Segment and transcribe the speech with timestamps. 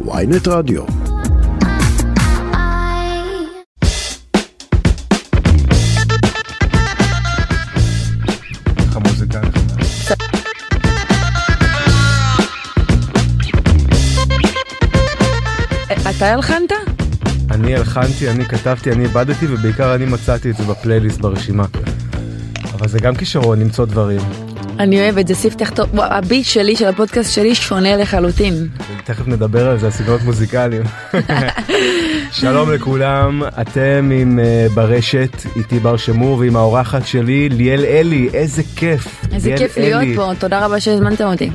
[0.00, 0.84] ויינט רדיו.
[16.10, 16.72] אתה הלחנת?
[17.50, 21.64] אני הלחנתי, אני כתבתי, אני איבדתי ובעיקר אני מצאתי את זה בפלייליסט ברשימה.
[22.72, 24.43] אבל זה גם כישרון למצוא דברים.
[24.78, 26.00] אני אוהבת, זה ספתח טוב.
[26.00, 28.68] הביט שלי, של הפודקאסט שלי, שונה לחלוטין.
[29.04, 30.82] תכף נדבר על זה, הסגנונות מוזיקליים.
[32.32, 38.62] שלום לכולם, אתם עם uh, ברשת, איתי בר שמור ועם האורחת שלי ליאל אלי, איזה
[38.76, 39.24] כיף.
[39.32, 39.90] איזה כיף אלי.
[39.90, 41.50] להיות פה, תודה רבה שהזמנתם אותי.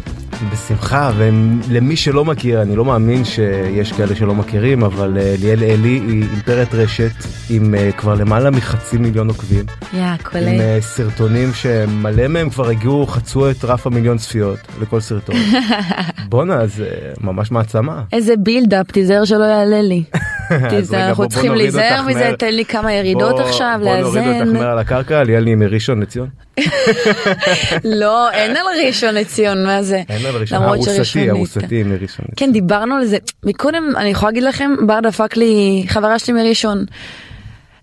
[0.52, 5.90] בשמחה, ולמי שלא מכיר, אני לא מאמין שיש כאלה שלא מכירים, אבל uh, ליאל אלי
[5.90, 7.12] היא אימפרית רשת
[7.50, 9.66] עם uh, כבר למעלה מחצי מיליון עוקבים.
[9.94, 10.46] יא, עם קולה.
[10.46, 15.36] אה, סרטונים שמלא מהם כבר הגיעו, חצו את רף המיליון צפיות לכל סרטון.
[16.30, 16.90] בואנה, זה
[17.22, 18.04] ממש מעצמה.
[18.14, 20.04] איזה בילדאפ, תיזהר שלא יעלה לי.
[20.94, 22.32] אנחנו צריכים להיזהר מזה.
[22.40, 24.58] תן לי כמה ירידות עכשיו, בוא נוריד אותך לאזן.
[24.58, 26.28] מעל הקרקע, ליאל לי מראשון לציון.
[27.84, 30.04] לא, אין על ראשון לציון, מה זה?
[30.10, 31.30] אין על ראשון, ארוסתי.
[31.30, 32.26] ארוסתי מראשון.
[32.36, 33.18] כן, דיברנו על זה.
[33.44, 36.86] מקודם, אני יכולה להגיד לכם, בר דפק לי, חברה שלי מראשון.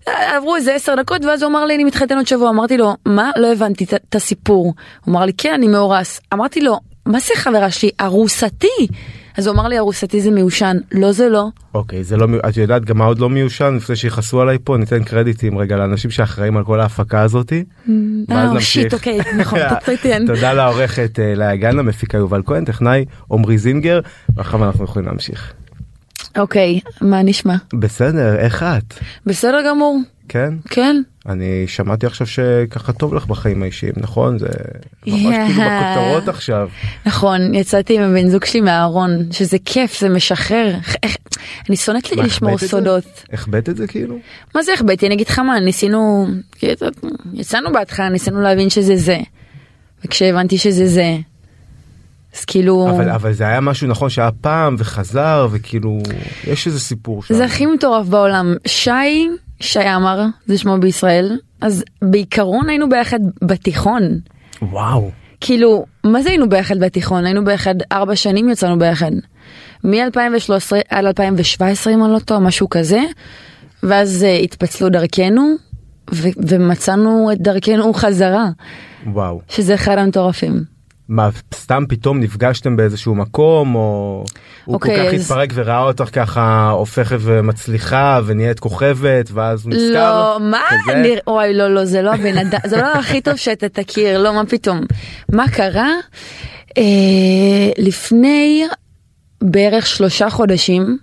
[0.07, 3.31] עברו איזה עשר דקות ואז הוא אמר לי אני מתחתן עוד שבוע אמרתי לו מה
[3.35, 4.73] לא הבנתי את הסיפור
[5.05, 8.87] הוא אמר לי כן אני מאורס אמרתי לו מה זה חברה שלי ארוסתי
[9.37, 12.85] אז הוא אמר לי ארוסתי זה מיושן לא זה לא אוקיי, זה לא, את יודעת
[12.85, 13.73] גם מה עוד לא מיושן?
[13.75, 17.63] לפני שיכעסו עליי פה, ניתן קרדיטים רגע לאנשים שאחראים על כל ההפקה הזאתי.
[18.27, 18.93] ואז אה, נמשיך.
[18.93, 19.59] אוקיי, נכון.
[20.27, 23.99] תודה לעורכת אה, לאה גן, למפיקה יובל כהן, טכנאי עמרי זינגר,
[24.35, 25.53] ועכשיו אנחנו יכולים להמשיך.
[26.37, 28.93] אוקיי מה נשמע בסדר, איך את?
[29.25, 29.99] בסדר גמור
[30.29, 30.53] כן?
[30.69, 34.39] כן אני שמעתי עכשיו שככה טוב לך בחיים האישיים, נכון?
[34.39, 34.47] זה
[35.07, 35.47] ממש Yeah.
[35.47, 36.69] כאילו בכותרות עכשיו.
[37.05, 41.17] נכון יצאתי עם הבן זוג שלי מהארון שזה כיף זה משחרר איך- איך-
[41.69, 42.57] אני שונאת לי לשמור?
[42.57, 43.03] סודות.
[43.33, 44.15] החבאת את זה כאילו?
[44.55, 45.05] מה זה החבאתי?
[45.07, 46.73] אני אגיד לך מה, ניסינו, כאילו,
[47.33, 49.17] יצאנו בהתחלה, ניסינו להבין שזה זה.
[50.05, 51.17] וכשהבנתי שזה זה,
[52.37, 55.99] אז כאילו, אבל אבל זה היה משהו נכון שהיה פעם וחזר וכאילו
[56.47, 57.33] יש איזה סיפור שם.
[57.33, 58.55] זה הכי מטורף בעולם.
[58.67, 59.27] שי,
[59.59, 64.19] שי עמר, זה שמו בישראל, אז בעיקרון היינו ביחד בתיכון.
[64.61, 65.11] וואו.
[65.41, 67.25] כאילו, מה זה היינו ביחד בתיכון?
[67.25, 69.11] היינו ביחד ארבע שנים יצאנו ביחד.
[69.83, 73.01] מ-2013 עד 2017 אם אני לא טועה, משהו כזה.
[73.83, 75.55] ואז uh, התפצלו דרכנו,
[76.13, 78.49] ו- ומצאנו את דרכנו חזרה,
[79.05, 79.41] וואו.
[79.49, 80.76] שזה אחד המטורפים.
[81.09, 84.23] מה סתם פתאום נפגשתם באיזשהו מקום או
[84.65, 89.73] הוא כל אוקיי, כך אז- התפרק וראה אותך ככה הופכת ומצליחה ונהיית כוכבת ואז הוא
[89.73, 89.93] נזכר.
[89.93, 90.61] לא, מה?
[90.85, 90.97] כזה?
[90.97, 94.33] נראה, אוי, לא, לא, זה לא הבן אדם, זה לא הכי טוב שאתה תכיר, לא,
[94.33, 94.81] מה פתאום.
[95.33, 95.89] מה קרה?
[96.77, 96.83] אה,
[97.77, 98.63] לפני
[99.43, 100.97] בערך שלושה חודשים,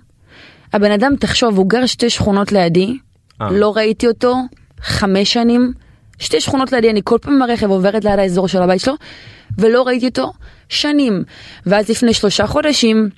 [0.72, 2.96] הבן אדם, תחשוב, הוא גר שתי שכונות לידי,
[3.40, 3.48] אה.
[3.50, 4.36] לא ראיתי אותו
[4.82, 5.72] חמש שנים,
[6.18, 8.94] שתי שכונות לידי, אני כל פעם ברכב עוברת ליד האזור של הבית שלו,
[9.58, 10.32] ולא ראיתי אותו
[10.68, 11.24] שנים.
[11.66, 13.08] ואז לפני שלושה חודשים,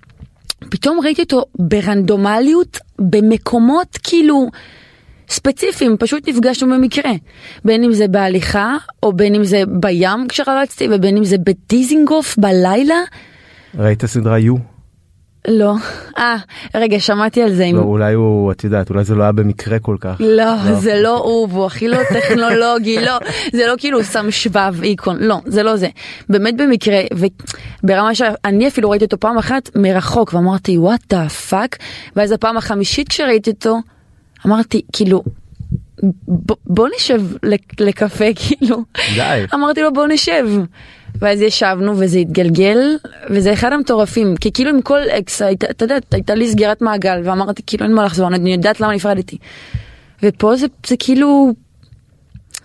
[0.71, 4.47] פתאום ראיתי אותו ברנדומליות במקומות כאילו
[5.29, 7.11] ספציפיים, פשוט נפגשנו במקרה.
[7.65, 12.99] בין אם זה בהליכה, או בין אם זה בים כשרצתי, ובין אם זה בדיזינגוף בלילה.
[13.79, 14.76] ראית סדרה יו?
[15.49, 15.75] לא.
[16.19, 16.37] אה,
[16.75, 17.65] רגע, שמעתי על זה.
[17.65, 17.77] עם...
[17.77, 20.17] לא אולי הוא את יודעת אולי זה לא היה במקרה כל כך.
[20.21, 23.19] לא, זה לא הוא, והוא הכי לא טכנולוגי, לא,
[23.53, 25.89] זה לא כאילו הוא שם שבב איקון, לא, זה לא זה.
[26.29, 27.01] באמת במקרה,
[27.83, 31.77] וברמה שאני אפילו ראיתי אותו פעם אחת מרחוק, ואמרתי, what the fuck,
[32.17, 33.79] ואז הפעם החמישית כשראיתי אותו,
[34.47, 35.23] אמרתי, כאילו,
[36.29, 38.77] ב- בוא נשב לק- לקפה, כאילו.
[39.15, 39.45] די.
[39.55, 40.49] אמרתי לו, בוא נשב.
[41.21, 42.79] ואז ישבנו וזה התגלגל,
[43.31, 47.21] וזה אחד המטורפים, כי כאילו עם כל אקס, הייתה, אתה יודע, הייתה לי סגירת מעגל,
[47.25, 49.39] ואמרתי, כאילו אין מה לחזור, אני יודעת למה נפרדתי.
[50.23, 51.53] ופה זה, זה כאילו,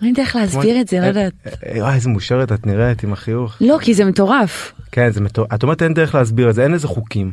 [0.00, 1.32] אני יודעת איך להסביר את זה, לא יודעת.
[1.46, 3.56] אה, אה, וואי איזה מאושרת את נראית עם החיוך.
[3.60, 4.72] לא, כי זה מטורף.
[4.92, 5.54] כן זה מטורף.
[5.54, 7.32] את אומרת אין דרך להסביר את זה אין איזה חוקים.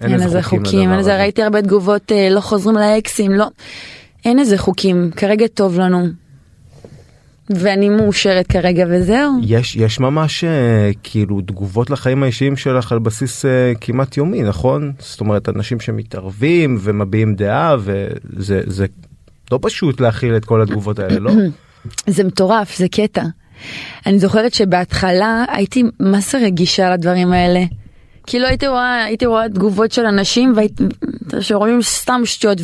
[0.00, 1.16] אין איזה חוקים, אין איזה.
[1.16, 3.46] ראיתי הרבה תגובות, אה, לא חוזרים לאקסים, לא.
[4.24, 6.08] אין איזה חוקים, כרגע טוב לנו.
[7.50, 9.32] ואני מאושרת כרגע וזהו.
[9.42, 14.92] יש יש ממש אה, כאילו תגובות לחיים האישיים שלך על בסיס אה, כמעט יומי נכון
[14.98, 18.86] זאת אומרת אנשים שמתערבים ומביעים דעה וזה זה
[19.52, 21.30] לא פשוט להכיל את כל התגובות האלה לא
[22.06, 23.22] זה מטורף, זה קטע.
[24.06, 27.64] אני זוכרת שבהתחלה הייתי מה זה רגישה לדברים האלה.
[28.26, 30.84] כאילו הייתי רואה, הייתי רואה תגובות של אנשים והייתי,
[31.40, 32.58] שרואים סתם שטויות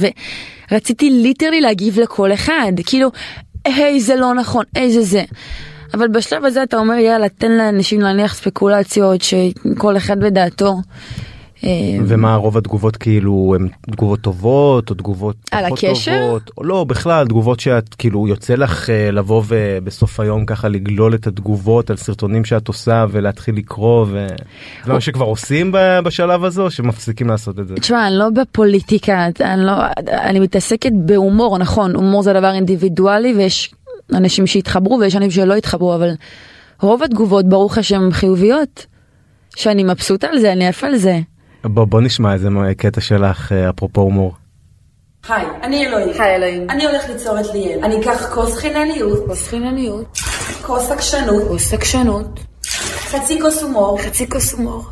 [0.70, 3.10] ורציתי ליטרלי להגיב לכל אחד, כאילו,
[3.64, 5.22] היי זה לא נכון, היי זה זה.
[5.94, 10.74] אבל בשלב הזה אתה אומר יאללה תן לאנשים להניח ספקולציות שכל אחד בדעתו.
[11.64, 16.18] אה, ומה רוב התגובות כאילו הם תגובות טובות או תגובות על הקשר?
[16.26, 21.14] טובות או לא בכלל תגובות שאת כאילו יוצא לך אה, לבוא ובסוף היום ככה לגלול
[21.14, 24.26] את התגובות על סרטונים שאת עושה ולהתחיל לקרוא ו...
[24.84, 25.72] זה מה שכבר עושים
[26.04, 27.74] בשלב הזה או שמפסיקים לעשות את זה.
[27.74, 29.72] תשמע, אני לא בפוליטיקה, אני, לא,
[30.08, 33.74] אני מתעסקת בהומור, נכון, הומור זה דבר אינדיבידואלי ויש
[34.12, 36.10] אנשים שהתחברו ויש אנשים שלא התחברו, אבל
[36.80, 38.86] רוב התגובות, ברוך השם, חיוביות.
[39.56, 41.20] שאני מבסוטה על זה, אני עפה על זה.
[41.64, 44.34] בוא בוא נשמע איזה קטע שלך אה, אפרופו הומור.
[45.28, 46.08] היי, אני אלוהים.
[46.18, 46.70] היי אלוהים.
[46.70, 47.84] אני הולך ליצור את ליאל.
[47.84, 50.18] אני אקח כוס חינניות, כוס חינניות,
[50.62, 52.40] כוס עקשנות, כוס עקשנות,
[53.10, 54.84] חצי כוס הומור, חצי כוס הומור.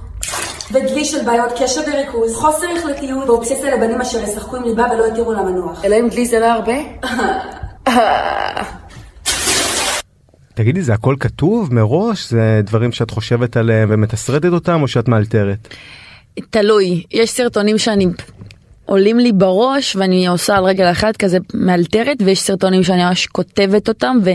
[0.72, 5.32] ודלי של בעיות קשר וריכוז, חוסר החלטיות ואובססיה לבנים אשר ישחקו עם ליבה ולא יתירו
[5.32, 5.84] לה מנוח.
[5.84, 6.72] אלוהים דלי זה לא הרבה?
[10.54, 15.68] תגידי זה הכל כתוב מראש זה דברים שאת חושבת עליהם ומתסרטת אותם או שאת מאלתרת.
[16.50, 18.06] תלוי, יש סרטונים שאני
[18.84, 23.88] עולים לי בראש ואני עושה על רגל אחת כזה מאלתרת ויש סרטונים שאני ממש כותבת
[23.88, 24.30] אותם ו...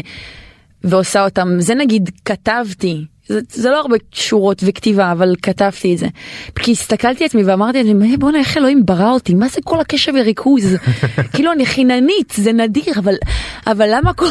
[0.84, 1.48] ועושה אותם.
[1.60, 3.06] זה נגיד כתבתי.
[3.28, 6.08] זה, זה לא הרבה שורות וכתיבה אבל כתבתי את זה.
[6.56, 9.34] כי הסתכלתי על עצמי ואמרתי לעצמי בואנה איך אלוהים ברא אותי?
[9.34, 10.76] מה זה כל הקשב וריכוז
[11.34, 13.16] כאילו אני חיננית זה נדיר אבל
[13.68, 14.26] אבל למה כל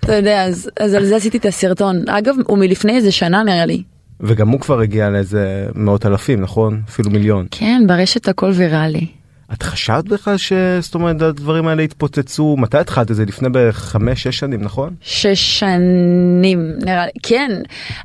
[0.00, 2.08] אתה יודע אז, אז על זה עשיתי את הסרטון.
[2.08, 3.82] אגב הוא מלפני איזה שנה נראה לי
[4.20, 7.46] וגם הוא כבר הגיע לאיזה מאות אלפים נכון אפילו מיליון.
[7.50, 9.06] כן ברשת הכל ויראלי.
[9.52, 14.22] את חשבת בכלל שזאת אומרת הדברים האלה התפוצצו מתי התחלת את זה לפני בערך חמש
[14.22, 14.94] שש שנים נכון?
[15.00, 17.50] שש שנים נראה לי כן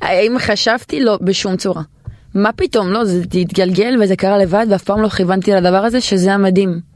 [0.01, 1.81] האם חשבתי לא בשום צורה
[2.35, 6.33] מה פתאום לא זה התגלגל וזה קרה לבד ואף פעם לא כיוונתי לדבר הזה שזה
[6.33, 6.90] המדהים.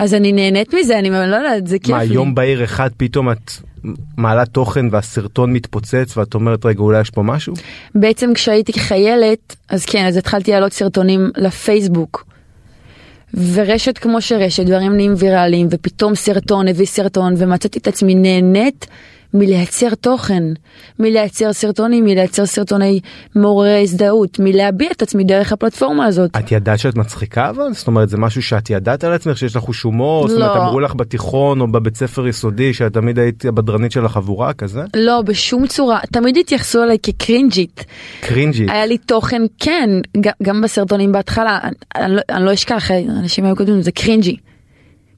[0.00, 2.14] אז אני נהנית מזה אני לא יודעת זה כיף מה לי.
[2.14, 3.50] יום בהיר אחד פתאום את
[4.16, 7.54] מעלה תוכן והסרטון מתפוצץ ואת אומרת רגע אולי יש פה משהו?
[7.94, 12.24] בעצם כשהייתי חיילת אז כן אז התחלתי להעלות סרטונים לפייסבוק.
[13.52, 18.86] ורשת כמו שרשת דברים נהיים ויראליים ופתאום סרטון הביא סרטון ומצאתי את עצמי נהנית
[19.34, 20.42] מלייצר תוכן,
[20.98, 23.00] מלייצר סרטונים, מלייצר סרטוני
[23.34, 26.30] מעוררי הזדהות, מלהביע את עצמי דרך הפלטפורמה הזאת.
[26.36, 27.72] את ידעת שאת מצחיקה אבל?
[27.72, 30.28] זאת אומרת זה משהו שאת ידעת על עצמך שיש לך הומור?
[30.28, 30.62] זאת אומרת לא.
[30.62, 34.80] אמרו לך בתיכון או בבית ספר יסודי שאת תמיד היית הבדרנית של החבורה כזה?
[34.96, 37.84] לא, בשום צורה, תמיד התייחסו אליי כקרינג'ית.
[38.20, 38.66] cringy.
[38.68, 39.90] היה לי תוכן, כן,
[40.42, 44.36] גם בסרטונים בהתחלה, אני, אני, לא, אני לא אשכח, אנשים היו כותבים, זה cringy.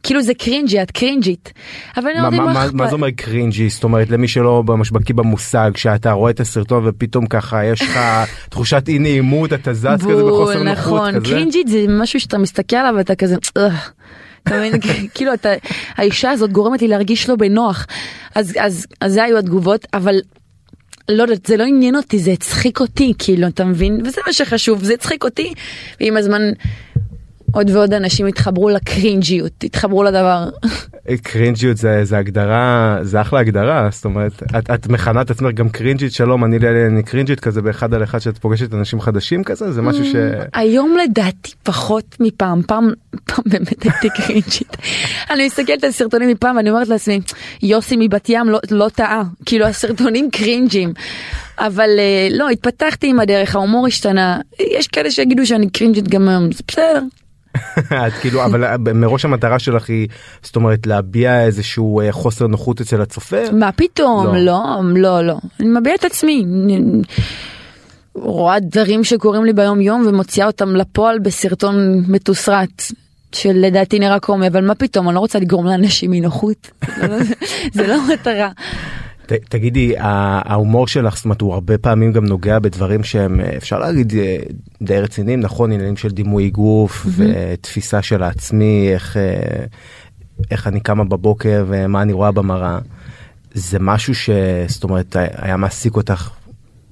[0.02, 1.52] כאילו זה cringy, את קרינג'ית.
[1.96, 2.74] אבל אני מה, מה, מה מה, אכפת?
[2.74, 3.68] מה זה אומר cringy?
[3.68, 7.98] זאת אומרת למי שלא ממש בקיא במושג שאתה רואה את הסרטון ופתאום ככה יש לך
[8.50, 11.20] תחושת אי נעימות אתה זז כזה בחוסר נוחות נכון?
[11.20, 13.92] קרינג'ית זה משהו שאתה מסתכל עליו ואתה כזה, "אוח".
[14.42, 14.72] אתה מבין?
[15.14, 15.48] כאילו אתה,
[15.96, 17.86] האישה הזאת גורמת לי להרגיש לא בנוח.
[18.34, 20.14] אז, אז, אז זה היו התגובות, אבל
[21.08, 24.00] לא יודעת, זה לא עניין אותי, זה הצחיק אותי, כאילו, אתה מבין?
[24.04, 25.54] וזה מה שחשוב, זה הצחיק אותי,
[26.00, 26.42] ועם הזמן
[27.52, 30.48] עוד ועוד אנשים התחברו לקרינג'יות, התחברו לדבר.
[31.22, 35.68] קרינג'יות זה, זה הגדרה זה אחלה הגדרה זאת אומרת את, את מכנה את עצמך גם
[35.68, 39.72] קרינג'ית שלום אני לילי אני קרינג'ית כזה באחד על אחד שאת פוגשת אנשים חדשים כזה
[39.72, 40.14] זה משהו ש...
[40.54, 42.90] היום לדעתי פחות מפעם, פעם,
[43.24, 44.76] פעם באמת הייתי קרינג'ית.
[45.30, 47.20] אני מסתכלת על סרטונים מפעם ואני אומרת לעצמי,
[47.62, 50.92] יוסי מבת ים לא, לא טעה, כאילו הסרטונים קרינג'ים.
[51.58, 56.52] אבל אה, לא, התפתחתי עם הדרך, ההומור השתנה, יש כאלה שיגידו שאני קרינג'ית גם היום,
[56.52, 57.02] זה בסדר.
[58.06, 60.08] את כאילו אבל מראש המטרה שלך היא
[60.42, 63.50] זאת אומרת להביע איזשהו אה, חוסר נוחות אצל הצופה.
[63.52, 64.44] מה פתאום, לא.
[64.44, 64.60] לא,
[64.94, 66.44] לא, לא, אני מביע את עצמי.
[68.14, 72.82] רואה דברים שקורים לי ביום יום ומוציאה אותם לפועל בסרטון מתוסרט.
[73.34, 77.16] שלדעתי נראה קומי אבל מה פתאום אני לא רוצה לגרום לאנשים אי נוחות זה לא-
[77.72, 78.48] זה לא מטרה.
[79.48, 84.12] תגידי ההומור שלך זאת אומרת הוא הרבה פעמים גם נוגע בדברים שהם אה, אפשר להגיד
[84.16, 84.36] אה,
[84.82, 89.64] די רציניים נכון עניינים של דימוי גוף ותפיסה של העצמי איך אה,
[90.50, 92.78] איך אני קמה בבוקר ומה אני רואה במראה.
[93.54, 96.30] זה משהו שזאת אומרת היה מעסיק אותך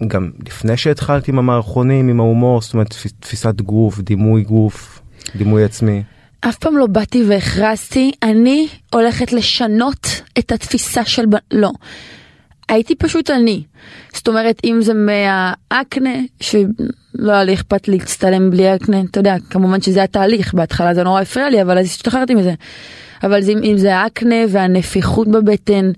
[0.07, 5.01] גם לפני שהתחלת עם המערכונים עם ההומור זאת אומרת תפיס- תפיסת גוף דימוי גוף
[5.37, 6.03] דימוי עצמי.
[6.41, 10.07] אף פעם לא באתי והכרזתי אני הולכת לשנות
[10.39, 11.23] את התפיסה של.
[11.51, 11.71] לא.
[12.71, 13.63] הייתי פשוט אני.
[14.15, 16.63] זאת אומרת אם זה מהאקנה שלא
[17.33, 21.51] היה לי אכפת להצטלם בלי אקנה אתה יודע כמובן שזה התהליך בהתחלה זה נורא הפריע
[21.51, 22.55] לי אבל אז השתחררתי מזה.
[23.23, 25.91] אבל זה, אם זה האקנה והנפיחות בבטן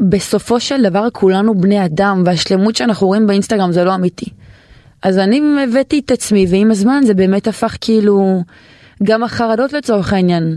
[0.00, 4.26] בסופו של דבר כולנו בני אדם והשלמות שאנחנו רואים באינסטגרם זה לא אמיתי.
[5.02, 8.42] אז אני הבאתי את עצמי ועם הזמן זה באמת הפך כאילו
[9.02, 10.56] גם החרדות לצורך העניין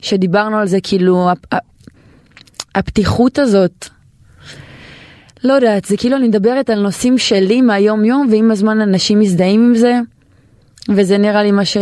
[0.00, 1.58] שדיברנו על זה כאילו הפ-
[2.74, 3.88] הפתיחות הזאת.
[5.44, 9.60] לא יודעת זה כאילו אני מדברת על נושאים שלי מהיום יום ועם הזמן אנשים מזדהים
[9.64, 10.00] עם זה.
[10.88, 11.76] וזה נראה לי מה ש...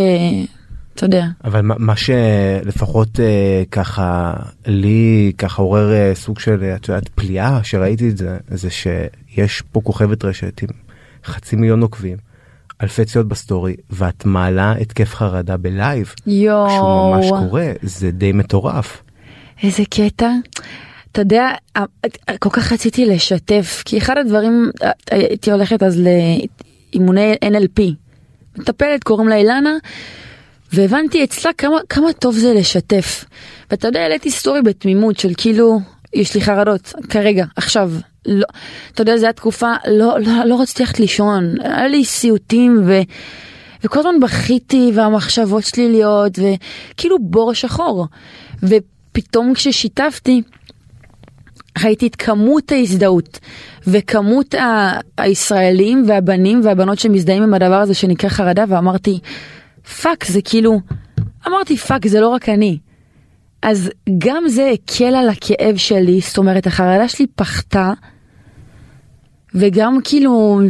[0.95, 1.26] אתה יודע.
[1.45, 4.33] אבל מה, מה שלפחות אה, ככה
[4.67, 9.81] לי ככה עורר אה, סוג של את יודעת פליאה שראיתי את זה זה שיש פה
[9.81, 10.69] כוכבת רשת עם
[11.25, 12.17] חצי מיליון עוקבים.
[12.83, 16.14] אלפי צפיות בסטורי ואת מעלה התקף חרדה בלייב.
[16.26, 16.71] יואו.
[16.71, 19.02] שהוא ממש קורה זה די מטורף.
[19.62, 20.31] איזה קטע.
[21.12, 21.50] אתה יודע,
[22.38, 26.00] כל כך רציתי לשתף, כי אחד הדברים, אה, הייתי הולכת אז
[26.93, 27.83] לאימוני NLP.
[28.59, 29.76] מטפלת, קוראים לה אילנה,
[30.73, 33.25] והבנתי אצלה כמה, כמה טוב זה לשתף.
[33.71, 35.81] ואתה יודע, העליתי סטורי בתמימות של כאילו,
[36.14, 37.93] יש לי חרדות, כרגע, עכשיו.
[38.26, 38.47] לא,
[38.95, 43.00] אתה יודע, זו הייתה תקופה, לא, לא, לא רציתי ללכת לישון, היה לי סיוטים ו...
[43.85, 48.07] וכל הזמן בכיתי והמחשבות שליליות וכאילו בור שחור.
[48.62, 50.43] ופתאום כששיתפתי,
[51.85, 53.39] ראיתי את כמות ההזדהות
[53.87, 59.19] וכמות ה- הישראלים והבנים והבנות שמזדהים עם הדבר הזה שנקרא חרדה ואמרתי
[60.02, 60.81] fuck זה כאילו
[61.49, 62.79] אמרתי fuck זה לא רק אני.
[63.62, 67.93] אז גם זה הקל על הכאב שלי זאת אומרת החרדה שלי פחתה
[69.55, 70.61] וגם כאילו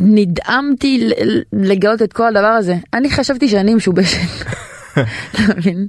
[0.00, 1.08] נדהמתי
[1.52, 4.18] לגלות את כל הדבר הזה אני חשבתי שאני משובשת.
[5.30, 5.86] אתה מבין?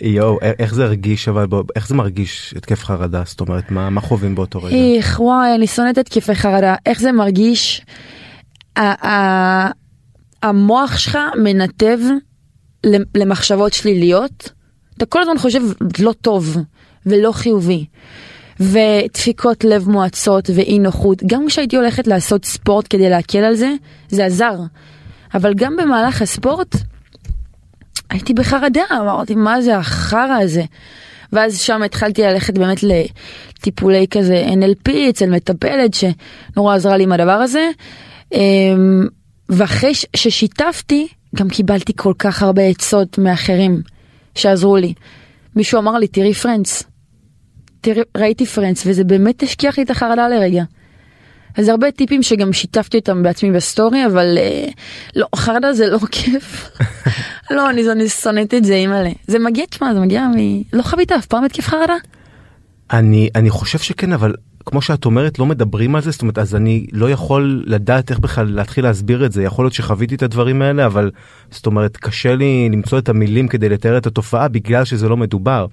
[0.00, 1.46] יואו איך זה הרגיש אבל
[1.76, 4.76] איך זה מרגיש התקף חרדה זאת אומרת מה מה חווים באותו רגע.
[4.76, 7.84] איך וואי אני שונאת התקפי חרדה איך זה מרגיש.
[10.42, 11.98] המוח שלך מנתב
[13.14, 14.52] למחשבות שליליות
[14.96, 15.60] אתה כל הזמן חושב
[15.98, 16.56] לא טוב
[17.06, 17.86] ולא חיובי.
[18.60, 23.74] ודפיקות לב מועצות ואי נוחות גם כשהייתי הולכת לעשות ספורט כדי להקל על זה
[24.08, 24.54] זה עזר
[25.34, 26.76] אבל גם במהלך הספורט
[28.12, 30.64] הייתי בחרדה, אמרתי מה זה החרא הזה.
[31.32, 37.32] ואז שם התחלתי ללכת באמת לטיפולי כזה NLP אצל מטפלת שנורא עזרה לי עם הדבר
[37.32, 37.70] הזה.
[38.32, 39.06] אמ,
[39.48, 43.82] ואחרי ששיתפתי גם קיבלתי כל כך הרבה עצות מאחרים
[44.34, 44.94] שעזרו לי.
[45.56, 46.82] מישהו אמר לי תראי Friends.
[47.80, 50.64] תראי, ראיתי Friends וזה באמת השכיח לי את החרדה לרגע.
[51.56, 54.68] אז הרבה טיפים שגם שיתפתי אותם בעצמי בסטורי אבל אה,
[55.16, 56.70] לא חרדה זה לא כיף.
[57.50, 59.10] לא אני, אני שונאת את זה אימא'לה.
[59.26, 60.62] זה מגיע תשמע זה מגיע מ...
[60.72, 61.96] לא חווית אף פעם התקף חרדה?
[62.90, 64.34] אני אני חושב שכן אבל
[64.66, 68.18] כמו שאת אומרת לא מדברים על זה זאת אומרת אז אני לא יכול לדעת איך
[68.18, 71.10] בכלל להתחיל להסביר את זה יכול להיות שחוויתי את הדברים האלה אבל
[71.50, 75.66] זאת אומרת קשה לי למצוא את המילים כדי לתאר את התופעה בגלל שזה לא מדובר.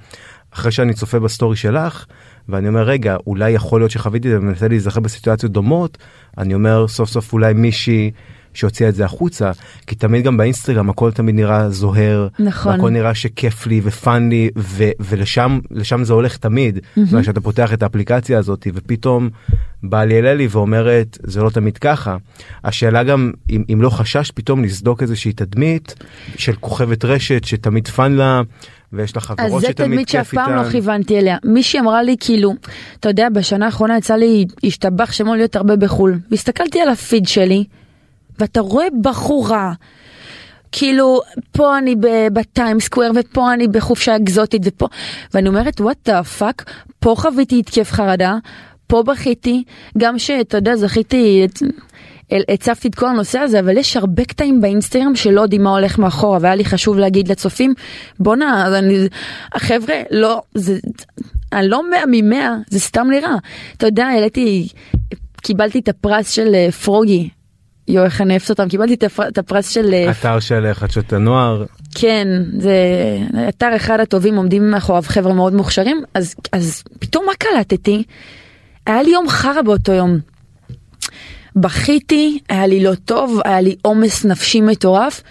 [0.51, 2.05] אחרי שאני צופה בסטורי שלך
[2.49, 5.97] ואני אומר רגע אולי יכול להיות שחוויתי את זה ומנסה להיזכר בסיטואציות דומות
[6.37, 8.11] אני אומר סוף סוף אולי מישהי
[8.53, 9.51] שהוציאה את זה החוצה
[9.87, 14.29] כי תמיד גם באינסטגרם הכל תמיד נראה זוהר נכון הכל נראה שכיף לי ו fun
[14.29, 17.23] לי ו- ולשם לשם זה הולך תמיד mm-hmm.
[17.23, 19.29] שאתה פותח את האפליקציה הזאת ופתאום
[19.83, 22.17] באה לי אלי ואומרת זה לא תמיד ככה
[22.63, 25.95] השאלה גם אם, אם לא חששת פתאום לסדוק איזושהי תדמית
[26.35, 28.41] של כוכבת רשת שתמיד fun לה.
[28.93, 29.61] ויש לך חברות שתמיד כיף איתן.
[29.61, 31.37] אז זה תדמית שאף פעם לא כיוונתי אליה.
[31.43, 32.53] מישהי אמרה לי כאילו,
[32.99, 36.19] אתה יודע, בשנה האחרונה יצא לי להשתבח שמול להיות הרבה בחו"ל.
[36.31, 37.63] והסתכלתי על הפיד שלי,
[38.39, 39.73] ואתה רואה בחורה,
[40.71, 41.95] כאילו, פה אני
[42.33, 44.87] ב Times Square, ופה אני בחופשה אקזוטית, ופה,
[45.33, 48.37] ואני אומרת, what the fuck, פה חוויתי התקף חרדה,
[48.87, 49.63] פה בכיתי,
[49.97, 51.47] גם שאתה יודע, זכיתי,
[52.49, 56.37] הצפתי את כל הנושא הזה, אבל יש הרבה קטעים באינסטגרם שלא יודעים מה הולך מאחורה,
[56.41, 57.73] והיה לי חשוב להגיד לצופים,
[58.19, 58.79] בואנה,
[59.53, 60.77] החבר'ה, לא, זה,
[61.53, 63.35] אני לא מאה ממאה, זה סתם נראה.
[63.77, 64.67] אתה יודע, העליתי,
[65.41, 67.29] קיבלתי את הפרס של אה, פרוגי,
[67.89, 68.69] יואו איך אני אוהבת אותם.
[68.69, 68.93] קיבלתי
[69.27, 71.65] את הפרס של אה, אתר של חדשות הנוער.
[71.95, 72.73] כן זה
[73.49, 76.01] אתר אחד הטובים עומדים מאחוריו חבר'ה מאוד מוכשרים.
[76.13, 78.03] אז אז פתאום מה קלטתי?
[78.85, 80.19] היה לי יום חרא באותו יום.
[81.55, 85.23] בכיתי היה לי לא טוב היה לי עומס נפשי מטורף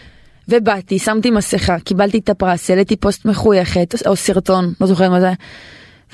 [0.49, 5.33] ובאתי שמתי מסכה קיבלתי את הפרס העליתי פוסט מחויכת או סרטון לא זוכר מה זה.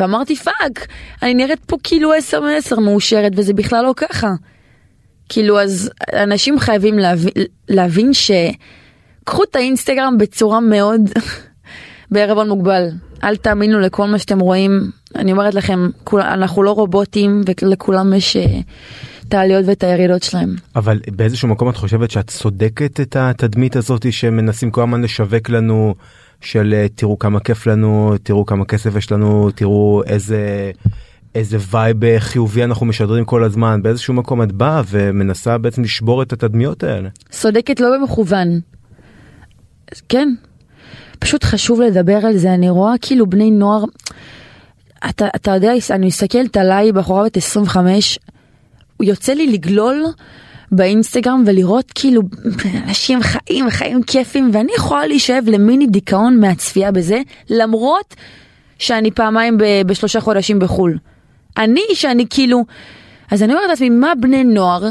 [0.01, 0.87] ואמרתי fuck
[1.23, 4.33] אני נראית פה כאילו 10 מ-10 מאושרת וזה בכלל לא ככה.
[5.29, 7.33] כאילו אז אנשים חייבים להבין,
[7.69, 11.01] להבין שקחו את האינסטגרם בצורה מאוד
[12.11, 12.89] בערבון מוגבל.
[13.25, 14.91] אל תאמינו לכל מה שאתם רואים.
[15.17, 18.61] אני אומרת לכם, אנחנו לא רובוטים ולכולם יש אה,
[19.35, 20.57] את העליות ואת הירידות שלהם.
[20.77, 25.95] אבל באיזשהו מקום את חושבת שאת צודקת את התדמית הזאת שמנסים כל הזמן לשווק לנו
[26.41, 30.71] של אה, תראו כמה כיף לנו, תראו כמה כסף יש לנו, תראו איזה...
[31.35, 36.23] איזה וייב אה, חיובי אנחנו משדרים כל הזמן באיזשהו מקום את באה ומנסה בעצם לשבור
[36.23, 37.09] את התדמיות האלה.
[37.31, 38.61] צודקת לא במכוון.
[40.09, 40.29] כן.
[41.19, 43.85] פשוט חשוב לדבר על זה אני רואה כאילו בני נוער.
[45.11, 48.19] אתה, אתה יודע אני מסתכלת עליי בחורה בת 25
[49.05, 50.05] יוצא לי לגלול
[50.73, 52.23] באינסטגרם ולראות כאילו
[52.87, 57.21] אנשים חיים חיים כיפים ואני יכולה להישאב למיני דיכאון מהצפייה בזה
[57.51, 58.15] למרות
[58.79, 60.99] שאני פעמיים ב- בשלושה חודשים בחו"ל.
[61.57, 62.65] אני שאני כאילו,
[63.31, 64.89] אז אני אומרת לעצמי מה בני נוער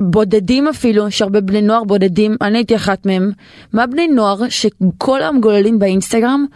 [0.00, 3.30] בודדים אפילו, יש הרבה בני נוער בודדים, אני הייתי אחת מהם,
[3.72, 6.46] מה בני נוער שכל היום גוללים באינסטגרם,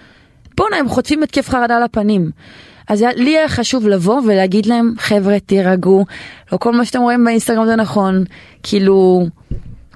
[0.57, 2.31] בואנה הם חוטפים התקף חרדה לפנים.
[2.89, 6.05] אז לי היה חשוב לבוא ולהגיד להם, חבר'ה תירגעו,
[6.53, 8.25] לא כל מה שאתם רואים באינסטגרם זה נכון,
[8.63, 9.27] כאילו...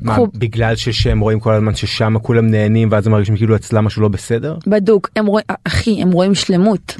[0.02, 3.84] מה, קחו- בגלל שהם רואים כל הזמן ששם כולם נהנים ואז הם מרגישים כאילו אצלם
[3.84, 4.56] משהו לא בסדר?
[4.66, 6.96] בדוק, הם רואים, אחי, הם רואים שלמות.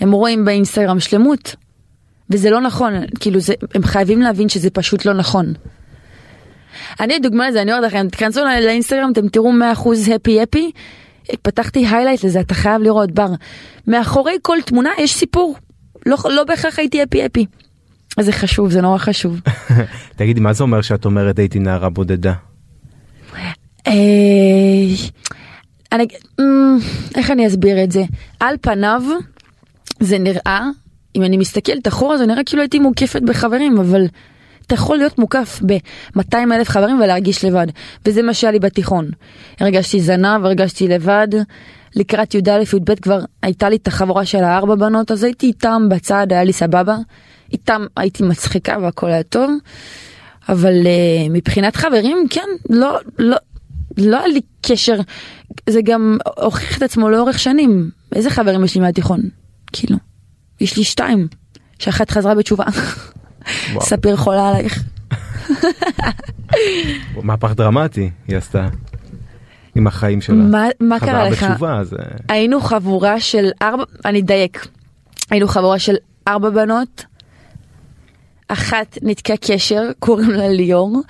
[0.00, 1.56] הם רואים באינסטגרם שלמות.
[2.30, 5.52] וזה לא נכון, כאילו זה, הם חייבים להבין שזה פשוט לא נכון.
[7.00, 10.70] אני דוגמה לזה, אני אומרת לכם, תכנסו לא- לאינסטגרם, אתם תראו 100% הפי הפי.
[11.42, 13.28] פתחתי highlight לזה, אתה חייב לראות בר.
[13.86, 15.56] מאחורי כל תמונה יש סיפור.
[16.06, 17.46] לא, לא בהכרח הייתי הפי הפי.
[18.16, 19.40] אז זה חשוב, זה נורא חשוב.
[20.16, 22.32] תגידי מה זה אומר שאת אומרת הייתי נערה בודדה?
[23.86, 23.92] אה,
[25.92, 26.06] אני,
[26.40, 26.78] אמ,
[27.14, 28.04] איך אני אסביר את זה?
[28.40, 29.02] על פניו
[30.00, 30.66] זה נראה,
[31.16, 34.06] אם אני מסתכלת אחורה זה נראה כאילו הייתי מוקפת בחברים, אבל
[34.68, 37.66] אתה יכול להיות מוקף ב-200 אלף חברים ולהרגיש לבד,
[38.06, 39.10] וזה מה שהיה לי בתיכון.
[39.60, 41.28] הרגשתי זנב, הרגשתי לבד,
[41.96, 46.44] לקראת י"א-י"ב כבר הייתה לי את החבורה של הארבע בנות, אז הייתי איתם בצד, היה
[46.44, 46.96] לי סבבה.
[47.52, 49.50] איתם הייתי מצחיקה והכל היה טוב.
[50.48, 53.36] אבל uh, מבחינת חברים, כן, לא, לא,
[53.96, 55.00] לא היה לי קשר,
[55.70, 57.90] זה גם הוכיח את עצמו לאורך שנים.
[58.14, 59.20] איזה חברים יש לי מהתיכון?
[59.72, 59.96] כאילו,
[60.60, 61.28] יש לי שתיים,
[61.78, 62.64] שאחת חזרה בתשובה.
[63.80, 64.82] ספיר חולה עלייך.
[67.22, 68.68] מהפך דרמטי היא עשתה
[69.74, 70.36] עם החיים שלה.
[70.36, 71.38] מה, מה קרה לך?
[71.38, 71.96] חזרה בתשובה זה
[72.28, 74.66] היינו חבורה של ארבע, אני אדייק,
[75.30, 75.94] היינו חבורה של
[76.28, 77.04] ארבע בנות,
[78.48, 81.02] אחת ניתקה קשר, קוראים לה ליאור.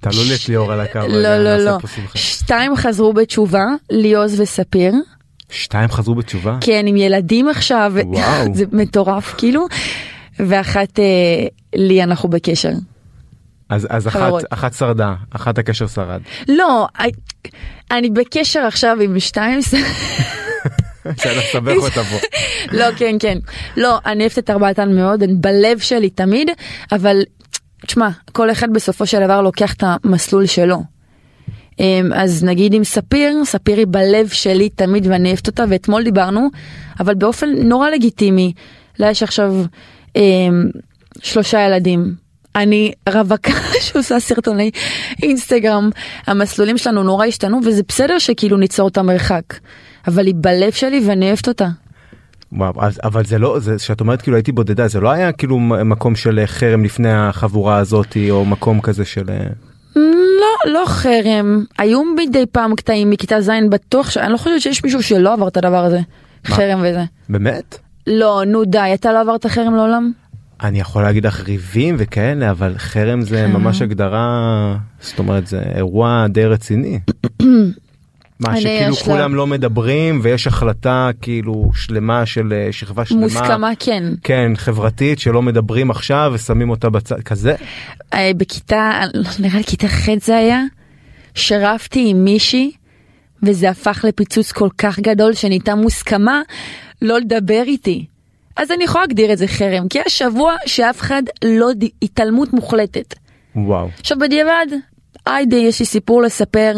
[0.00, 0.98] תעלו לי את ליאור על הקו.
[1.08, 1.78] לא, לא, לא.
[2.14, 4.94] שתיים חזרו בתשובה, ליוז וספיר.
[5.50, 6.58] שתיים חזרו בתשובה?
[6.60, 7.92] כן, עם ילדים עכשיו.
[8.54, 9.66] זה מטורף כאילו.
[10.38, 11.04] ואחת, אה,
[11.74, 12.72] לי אנחנו בקשר.
[13.68, 14.32] אז אז אחת-.
[14.50, 16.20] אחת שרדה, אחת הקשר שרד.
[16.48, 16.86] לא,
[17.90, 22.16] אני בקשר עכשיו עם שתיים, בסדר, סבך אותה פה.
[22.78, 23.38] לא, כן, כן.
[23.76, 26.50] לא, אני אוהבת את ארבעתן מאוד, הן בלב שלי תמיד,
[26.92, 27.22] אבל
[27.86, 30.82] תשמע, כל אחד בסופו של דבר לוקח את המסלול שלו.
[31.80, 36.48] אמ, אז נגיד עם ספיר, ספיר היא בלב שלי תמיד ואני אוהבת אותה, ואתמול דיברנו,
[37.00, 38.52] אבל באופן נורא לגיטימי.
[38.98, 39.64] לה יש עכשיו
[41.22, 42.14] שלושה ילדים.
[42.56, 43.52] אני רווקה
[43.86, 44.70] שעושה סרטוני
[45.22, 45.90] אינסטגרם,
[46.26, 49.42] המסלולים שלנו נורא השתנו וזה בסדר שכאילו ניצור את המרחק.
[50.06, 51.68] אבל היא בלב שלי ואני אוהבת אותה.
[52.52, 52.72] וואו,
[53.04, 56.38] אבל זה לא, זה שאת אומרת כאילו הייתי בודדה, זה לא היה כאילו מקום של
[56.38, 59.30] אה, חרם לפני החבורה הזאתי, או מקום כזה של...
[59.30, 59.46] אה,
[60.40, 61.64] לא, לא חרם.
[61.78, 65.48] היו מדי פעם קטעים מכיתה ז' בטוח, ש- אני לא חושבת שיש מישהו שלא עבר
[65.48, 66.00] את הדבר הזה.
[66.48, 66.56] מה?
[66.56, 67.04] חרם וזה.
[67.28, 67.78] באמת?
[68.06, 70.12] לא, נו די, אתה לא עברת חרם לעולם?
[70.62, 73.46] אני יכול להגיד לך ריבים וכאלה, אבל חרם זה.
[73.46, 76.98] ממש הגדרה, זאת אומרת זה אירוע די רציני.
[78.40, 83.20] מה שכאילו לה- כולם לא מדברים ויש החלטה כאילו שלמה של אה, שכבה שלמה.
[83.20, 84.02] מוסכמה כן.
[84.24, 87.54] כן, חברתית שלא מדברים עכשיו ושמים אותה בצד, כזה?
[88.14, 90.62] אה, בכיתה, לא, נראה לי כיתה ח' זה היה,
[91.34, 92.70] שרבתי עם מישהי,
[93.42, 96.40] וזה הפך לפיצוץ כל כך גדול שנהייתה מוסכמה
[97.02, 98.06] לא לדבר איתי.
[98.56, 102.52] אז אני יכולה להגדיר את זה חרם, כי יש שבוע שאף אחד לא, ד- התעלמות
[102.52, 103.14] מוחלטת.
[103.56, 103.88] וואו.
[104.00, 104.66] עכשיו בדיעבד,
[105.26, 106.74] היידה, יש לי סיפור לספר,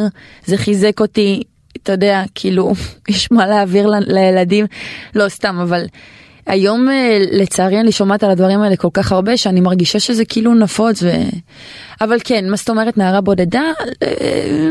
[0.46, 1.42] זה חיזק אותי,
[1.82, 2.72] אתה יודע, כאילו,
[3.08, 4.66] יש מה להעביר ל- לילדים,
[5.14, 5.84] לא סתם, אבל
[6.46, 10.54] היום אה, לצערי אני שומעת על הדברים האלה כל כך הרבה, שאני מרגישה שזה כאילו
[10.54, 11.10] נפוץ, ו...
[12.00, 13.62] אבל כן, מה זאת אומרת נערה בודדה?
[14.02, 14.68] אה,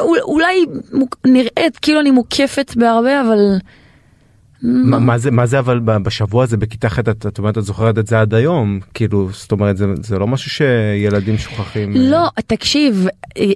[0.00, 0.64] אול- אולי
[1.26, 3.38] נראית כאילו אני מוקפת בהרבה, אבל...
[4.62, 7.98] מה, מה זה מה זה אבל בשבוע הזה בכיתה ח' את, את אומרת את זוכרת
[7.98, 11.96] את זה עד היום כאילו זאת אומרת זה, זה לא משהו שילדים שוכחים.
[11.96, 13.06] אה, לא, תקשיב,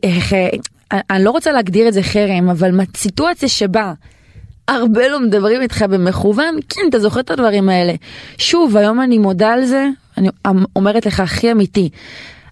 [0.02, 3.92] איך, אה, אני לא רוצה להגדיר את זה חרם, אבל סיטואציה שבה
[4.68, 7.94] הרבה לא מדברים איתך במכוון, כן, אתה זוכר את הדברים האלה.
[8.38, 9.88] שוב, היום אני מודה על זה,
[10.18, 10.28] אני
[10.76, 11.88] אומרת לך הכי אמיתי,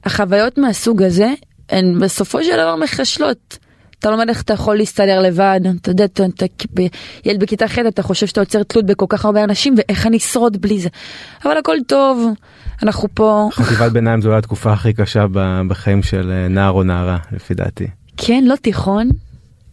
[0.05, 1.33] החוויות מהסוג הזה,
[1.71, 3.59] הן בסופו של דבר מחשלות.
[4.01, 6.47] אתה לומד איך אתה יכול להסתדר לבד, אתה יודע, אתה, אתה,
[7.25, 10.61] ילד בכיתה ח' אתה חושב שאתה יוצר תלות בכל כך הרבה אנשים ואיך אני אשרוד
[10.61, 10.89] בלי זה.
[11.45, 12.33] אבל הכל טוב,
[12.83, 13.49] אנחנו פה.
[13.53, 15.27] חטיבת ביניים זו אולי התקופה הכי קשה
[15.69, 17.87] בחיים של אה, נער או נערה לפי דעתי.
[18.17, 19.11] כן, לא תיכון.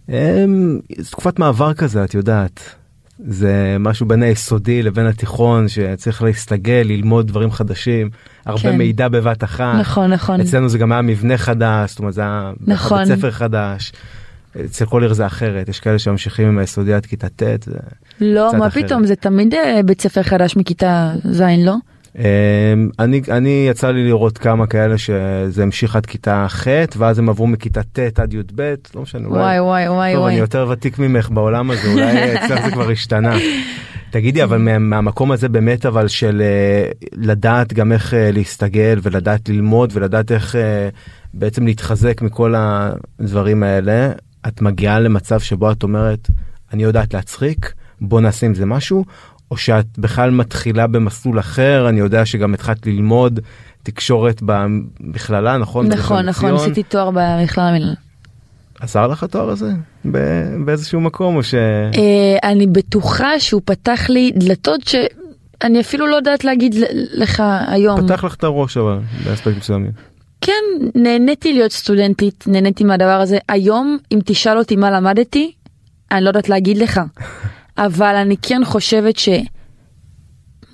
[0.10, 2.76] אמ, זו תקופת מעבר כזה את יודעת.
[3.20, 8.10] זה משהו בין היסודי לבין התיכון שצריך להסתגל ללמוד דברים חדשים
[8.46, 8.78] הרבה כן.
[8.78, 10.42] מידע בבת אחת נכון, נכון.
[10.42, 13.06] אצלנו זה גם היה מבנה חדש זאת אומרת זה היה נכון.
[13.06, 13.92] בית ספר חדש.
[14.66, 17.44] אצל כל עיר זה אחרת יש כאלה שממשיכים עם היסודי עד כיתה ט'.
[18.22, 18.86] לא, מה אחרת.
[18.86, 21.76] פתאום, זה תמיד אה, בית ספר חדש מכיתה ז', לא?
[22.18, 22.24] אמ,
[23.00, 26.68] אני אני יצא לי לראות כמה כאלה שזה המשיך עד כיתה ח'
[26.98, 28.62] ואז הם עברו מכיתה ט' עד י"ב
[28.96, 30.34] לא משנה אולי- וואי וואי וואי טוב, אני וואי.
[30.36, 32.06] יותר ותיק ממך בעולם הזה, אולי
[32.46, 33.36] אצלך זה כבר השתנה.
[34.10, 39.50] תגידי, אבל מה- מהמקום הזה באמת, אבל של אה, לדעת גם איך אה, להסתגל ולדעת
[39.50, 40.56] ללמוד ולדעת איך
[41.34, 44.12] בעצם להתחזק מכל הדברים האלה,
[44.48, 46.30] את מגיעה למצב שבו את אומרת,
[46.74, 49.06] אני יודעת להצחיק, בוא נעשה עם זה משהו,
[49.52, 53.40] או שאת בכלל מתחילה במסלול אחר, אני יודע שגם התחלת ללמוד
[53.84, 55.88] תקשורת במכללה, נכון?
[55.88, 56.70] נכון, נכון, לציון.
[56.70, 57.94] עשיתי תואר במכללה.
[58.80, 59.72] עזר לך התואר הזה
[60.66, 61.54] באיזשהו מקום או ש...
[61.54, 66.76] אה, אני בטוחה שהוא פתח לי דלתות שאני אפילו לא יודעת להגיד
[67.14, 68.02] לך היום.
[68.06, 69.92] פתח לך את הראש אבל באספקטים מסוימים.
[70.42, 70.64] כן,
[70.96, 73.38] נהניתי להיות סטודנטית, נהניתי מהדבר הזה.
[73.50, 75.52] היום, אם תשאל אותי מה למדתי,
[76.12, 77.02] אני לא יודעת להגיד לך.
[77.78, 79.18] אבל אני כן חושבת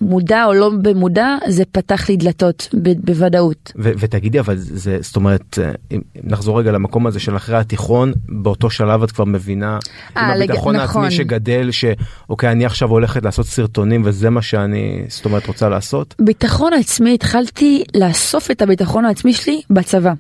[0.04, 3.72] שמודע או לא במודע, זה פתח לי דלתות, ב- בוודאות.
[3.80, 8.14] ו- ותגידי אבל זה זאת אומרת אה, אם נחזור רגע למקום הזה של אחרי התיכון
[8.30, 9.80] באותו שלב את כבר מבינה
[10.18, 11.04] עם אה, לג- הביטחון נכון.
[11.04, 16.16] העצמי שגדל שאוקיי אני עכשיו הולכת לעשות סרטונים וזה מה שאני זאת אומרת רוצה לעשות.
[16.22, 20.14] ביטחון עצמי, התחלתי לאסוף את הביטחון העצמי שלי בצבא.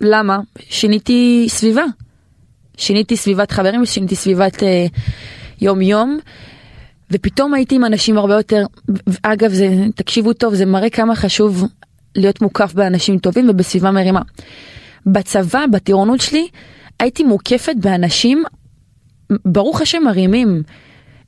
[0.00, 0.38] למה?
[0.68, 1.82] שיניתי סביבה.
[2.76, 4.86] שיניתי סביבת חברים, שיניתי סביבת אה,
[5.60, 6.18] יום יום,
[7.10, 8.64] ופתאום הייתי עם אנשים הרבה יותר,
[9.22, 11.64] אגב, זה, תקשיבו טוב, זה מראה כמה חשוב
[12.16, 14.20] להיות מוקף באנשים טובים ובסביבה מרימה.
[15.06, 16.48] בצבא, בטירונות שלי,
[17.00, 18.44] הייתי מוקפת באנשים,
[19.44, 20.62] ברוך השם, מרימים.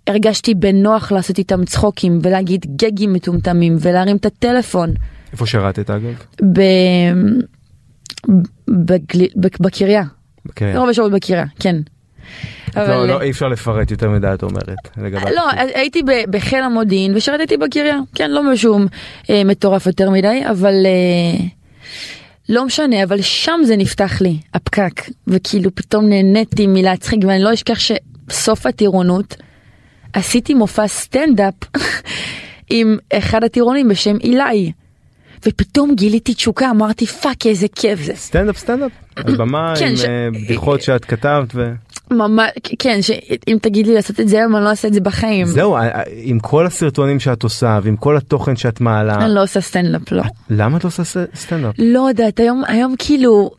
[0.07, 4.95] הרגשתי בנוח לעשות איתם צחוקים ולהגיד גגים מטומטמים ולהרים את הטלפון.
[5.33, 6.15] איפה שירתת אגב?
[6.53, 6.61] ב...
[8.69, 9.27] בגל...
[9.37, 10.03] בקריה.
[10.55, 10.73] כן.
[10.77, 11.77] רוב השעות בקריה, כן.
[12.77, 14.99] לא, לא, אי אפשר לפרט יותר מדי את אומרת.
[15.35, 15.43] לא.
[15.75, 18.79] הייתי בחיל המודיעין ושירתתי בקריה, כן, לא משהו
[19.31, 21.45] אה, מטורף יותר מדי, אבל אה,
[22.49, 27.79] לא משנה, אבל שם זה נפתח לי, הפקק, וכאילו פתאום נהניתי מלהצחיק, ואני לא אשכח
[27.79, 29.37] שסוף הטירונות
[30.13, 31.55] עשיתי מופע סטנדאפ
[32.71, 34.73] עם אחד הטירונים בשם אילי.
[35.47, 38.15] ופתאום גיליתי תשוקה, אמרתי fuck איזה כיף זה.
[38.15, 41.73] סטנדאפ סטנדאפ על במה כן, עם אה, בדיחות שאת כתבת ו...
[42.13, 45.47] ממש, כן, שאם תגיד לי לעשות את זה היום אני לא אעשה את זה בחיים.
[45.47, 49.43] זהו אה, אה, עם כל הסרטונים שאת עושה ועם כל התוכן שאת מעלה אני לא
[49.43, 50.23] עושה סטנדאפ, לא.
[50.51, 51.75] למה את לא עושה סטנדאפ?
[51.79, 53.51] לא יודעת, היום, היום כאילו,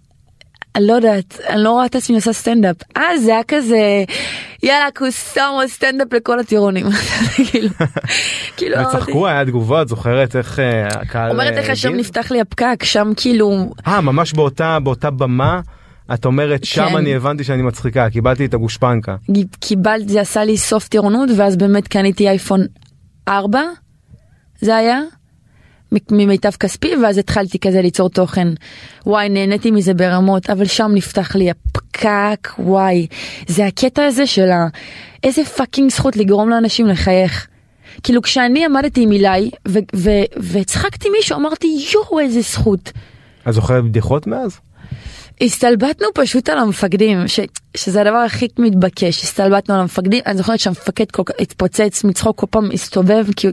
[0.76, 2.76] אני לא יודעת, אני לא רואה את עצמי עושה סטנדאפ.
[2.96, 4.04] אז זה היה כזה,
[4.64, 6.86] יאללה, כוסאומו סטנדאפ לכל הטירונים.
[7.52, 7.70] כאילו,
[8.58, 12.00] כאילו, וצחקו היה תגובה את זוכרת איך אה, הקהל אומרת אה, איך הגיב?
[12.00, 15.62] נפתח לי הפקק, שם כאילו, אה ממש באותה באותה במה
[16.14, 16.96] את אומרת שם כן.
[16.96, 19.16] אני הבנתי שאני מצחיקה קיבלתי את הגושפנקה.
[19.60, 22.62] קיבלתי, זה עשה לי סוף טירונות, ואז באמת קניתי אייפון
[23.28, 23.62] 4,
[24.62, 25.02] זה היה,
[26.12, 28.48] ממיטב כספי, ואז התחלתי כזה ליצור תוכן.
[29.06, 33.08] וואי, נהניתי מזה ברמות, אבל שם נפתח לי הפקק, וואי.
[33.48, 34.68] זה הקטע הזה של ה...
[35.24, 37.48] איזה fucking זכות לגרום לאנשים לחייך.
[38.04, 42.92] כאילו כשאני עמדתי עם אילי ו- והצחקתי מישהו אמרתי יואו איזה זכות.
[43.50, 44.60] את זוכרת בדיחות מאז?
[45.42, 47.40] הסתלבטנו פשוט על המפקדים, ש,
[47.78, 52.48] שזה הדבר הכי מתבקש, הסתלבטנו על המפקדים, אני זוכרת שהמפקד כל כך התפוצץ מצחוק כל
[52.50, 53.48] פעם הסתובב, כי,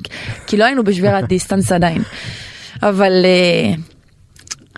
[0.46, 2.02] כי לא היינו בשבירת דיסטנס עדיין.
[2.82, 3.74] אבל, אה,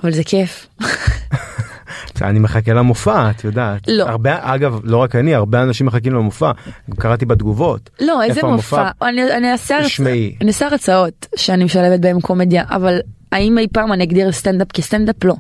[0.03, 0.67] אבל זה כיף.
[2.23, 3.81] אני מחכה למופע את יודעת.
[3.89, 4.09] לא.
[4.09, 6.51] הרבה אגב לא רק אני הרבה אנשים מחכים למופע.
[6.99, 7.91] קראתי בתגובות.
[8.01, 10.35] לא, איזה מופע, אני, אני אעשה הרצ- תשמעי.
[10.41, 12.99] אני אעשה הרצאות שאני משלבת בהן קומדיה, אבל
[13.33, 15.25] האם אי פעם אני אגדיר סטנדאפ כסטנדאפ?
[15.25, 15.35] לא.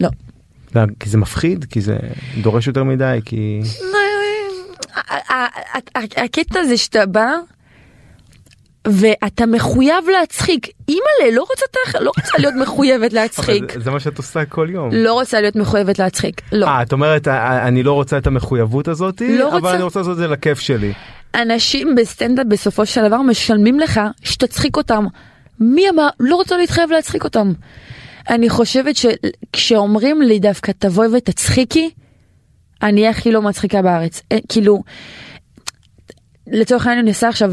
[0.00, 0.08] לא.
[0.74, 1.96] לא, כי זה מפחיד כי זה
[2.42, 3.60] דורש יותר מדי כי
[4.94, 5.48] ה- ה-
[5.98, 7.30] ה- הקטע זה שאתה בא
[8.88, 10.66] ואתה מחויב להצחיק.
[10.88, 11.64] אימא'לה, לא רוצה,
[12.00, 13.62] לא רוצה להיות מחויבת להצחיק.
[13.64, 14.90] אבל זה- זה מה שאת עושה כל יום.
[14.92, 16.40] לא רוצה להיות מחויבת להצחיק.
[16.52, 16.66] לא.
[16.66, 19.74] אה, את אומרת אה, אני לא רוצה את המחויבות הזאת לא אבל רוצה.
[19.74, 20.92] אני רוצה לעשות את זה לכיף שלי.
[21.34, 25.04] אנשים בסטנדאפ בסופו של דבר משלמים לך שתצחיק אותם.
[25.60, 26.08] מי אמר?
[26.20, 27.52] לא רוצה להתחייב להצחיק אותם.
[28.28, 31.90] אני חושבת שכשאומרים לי דווקא תבואי ותצחיקי,
[32.82, 34.22] אני אהיה הכי לא מצחיקה בארץ.
[34.32, 34.82] אה, כאילו,
[36.46, 37.52] לצורך העניין אני עושה עכשיו,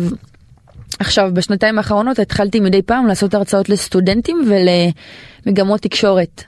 [0.99, 4.49] עכשיו בשנתיים האחרונות התחלתי מדי פעם לעשות הרצאות לסטודנטים
[5.45, 6.43] ולמגמות תקשורת.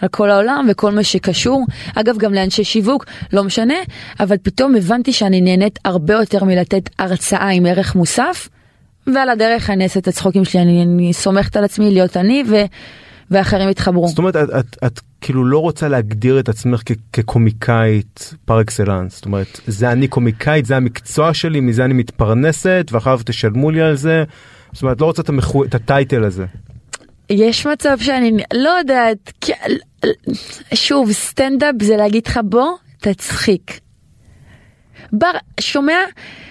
[0.00, 3.74] על כל העולם וכל מה שקשור, אגב גם לאנשי שיווק, לא משנה,
[4.20, 8.48] אבל פתאום הבנתי שאני נהנית הרבה יותר מלתת הרצאה עם ערך מוסף,
[9.14, 12.56] ועל הדרך אני אעשה את הצחוקים שלי, אני, אני סומכת על עצמי להיות אני ו,
[13.30, 14.08] ואחרים יתחברו.
[14.08, 19.14] זאת אומרת את, את, את כאילו לא רוצה להגדיר את עצמך כ- כקומיקאית פר אקסלנס
[19.14, 23.96] זאת אומרת זה אני קומיקאית זה המקצוע שלי מזה אני מתפרנסת ואחריו תשלמו לי על
[23.96, 24.24] זה.
[24.72, 25.64] זאת אומרת לא רוצה את, המחו...
[25.64, 26.46] את הטייטל הזה.
[27.30, 29.48] יש מצב שאני לא יודעת,
[30.74, 33.80] שוב סטנדאפ זה להגיד לך בוא תצחיק.
[35.12, 35.98] בר, שומע?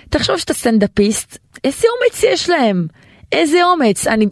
[0.09, 2.87] תחשוב שאתה סטנדאפיסט, איזה אומץ יש להם?
[3.31, 4.07] איזה אומץ?
[4.07, 4.25] אני,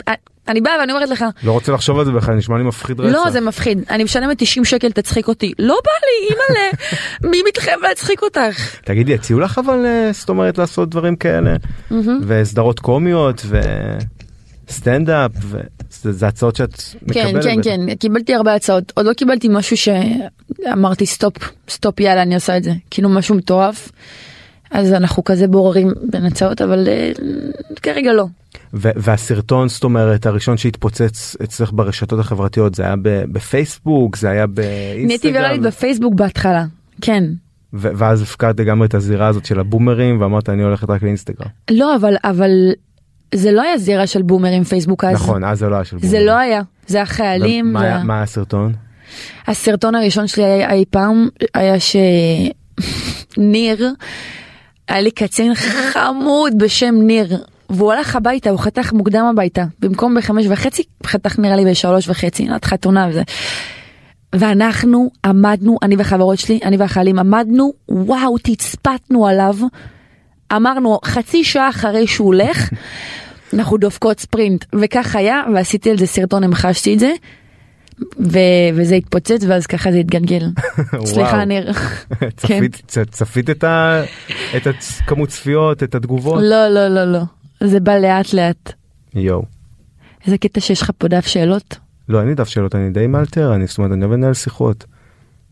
[0.47, 3.13] אני באה ואני אומרת לך, לא רוצה לחשוב על זה בכלל נשמע לי מפחיד רצח.
[3.13, 6.71] לא זה מפחיד, אני משלמת 90 שקל תצחיק אותי, לא בא לי, אימא'לה,
[7.31, 8.79] מי מתחייב להצחיק אותך?
[8.83, 11.55] תגידי הציעו לך אבל אה, זאת אומרת לעשות דברים כאלה
[12.27, 13.45] וסדרות קומיות
[14.67, 16.81] וסטנדאפ וזה זה הצעות שאת
[17.13, 17.43] כן, מקבלת.
[17.43, 17.69] כן, בטח.
[17.69, 21.37] כן, קיבלתי הרבה הצעות, עוד לא קיבלתי משהו שאמרתי stop,
[21.69, 23.91] stop יאללה אני עושה את זה, כאילו משהו מטורף.
[24.71, 27.11] אז אנחנו כזה בוררים בין הצעות, אבל אה,
[27.83, 28.25] כרגע לא.
[28.73, 34.97] והסרטון זאת אומרת הראשון שהתפוצץ אצלך ברשתות החברתיות זה היה בפייסבוק זה היה נהייתי ויראלית
[35.31, 36.65] באינסטגרם בפייסבוק בהתחלה,
[37.01, 37.23] כן.
[37.73, 41.47] ואז הפקרת לגמרי את הזירה הזאת של הבומרים ואמרת אני הולכת רק לאינסטגרם.
[41.71, 42.51] לא, אבל, אבל
[43.35, 45.13] זה לא היה זירה של בומרים פייסבוק אז.
[45.15, 46.25] נכון אז זה לא היה של זה בומרים.
[46.25, 48.73] לא היה, זה זה היה- היה- מה היה הסרטון?
[49.47, 53.77] הסרטון הראשון שלי היה אי פעם היה שניר
[54.87, 55.55] היה לי קצין
[55.93, 61.55] חמוד בשם ניר והוא הלך הביתה הוא חתך מוקדם הביתה במקום בחמש וחצי חתך נראה
[61.55, 63.23] לי בשלוש וחצי עד חתונה וזה.
[64.35, 69.55] ואנחנו עמדנו אני והחברות שלי אני והחיילים עמדנו וואו תצפתנו עליו
[70.55, 72.69] אמרנו חצי שעה אחרי שהוא הולך
[73.53, 77.13] אנחנו דופקות ספרינט וכך היה ועשיתי על זה סרטון המחשתי את זה.
[78.19, 78.39] ו-
[78.75, 80.45] וזה התפוצץ ואז ככה זה התגלגל.
[81.05, 81.45] סליחה.
[81.45, 81.71] ניר.
[82.37, 84.01] צפית צ- צפית את ה-
[84.57, 86.41] את הכמות צפיות את התגובות?
[86.43, 87.21] לא לא לא לא.
[87.63, 88.73] זה בא לאט לאט.
[89.13, 89.43] יואו.
[90.25, 91.77] איזה קטע שיש לך פה דף שאלות?
[92.09, 94.85] לא אין לי דף שאלות אני די מאלתר אני זאת אומרת אני אוהב לנהל שיחות.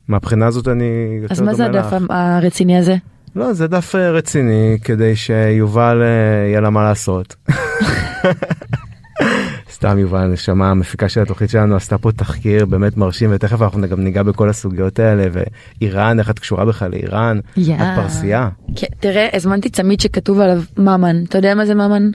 [0.07, 0.83] מהבחינה הזאת אני
[1.21, 2.03] יותר אז מה זה דומה הדף לך.
[2.09, 2.95] הרציני הזה?
[3.35, 6.07] לא זה דף אה, רציני כדי שיובל אה,
[6.49, 7.35] יהיה לה מה לעשות.
[9.83, 14.03] סתם יובל נשמה המפיקה של התוכנית שלנו עשתה פה תחקיר באמת מרשים ותכף אנחנו גם
[14.03, 17.75] ניגע בכל הסוגיות האלה ואיראן איך את קשורה בכלל לאיראן יא.
[17.75, 21.23] את פרסייה כן, תראה הזמנתי צמיד שכתוב עליו ממן.
[21.23, 22.11] אתה יודע מה זה ממן?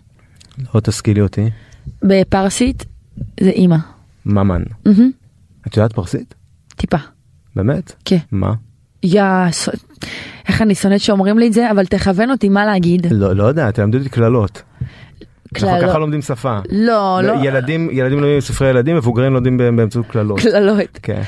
[0.74, 1.50] לא תשכילי אותי
[2.02, 2.85] בפרסית
[3.40, 3.76] זה אימא.
[4.26, 5.11] ממן מהמם.
[5.66, 6.35] את יודעת פרסית
[6.76, 6.98] טיפה.
[7.57, 8.18] באמת כן.
[8.33, 8.52] מה
[9.02, 9.22] יא.
[10.48, 13.07] איך אני שונאת שאומרים לי את זה אבל תכוון אותי מה להגיד.
[13.11, 14.62] לא לא יודע תלמדו אותי קללות.
[15.54, 15.90] אנחנו קללות.
[15.90, 16.58] ככה לומדים שפה.
[16.70, 17.32] לא לא.
[17.42, 20.40] ילדים ילדים לומדים ספרי ילדים מבוגרים לומדים באמצעות קללות.
[20.40, 20.98] קללות.
[21.02, 21.22] כן.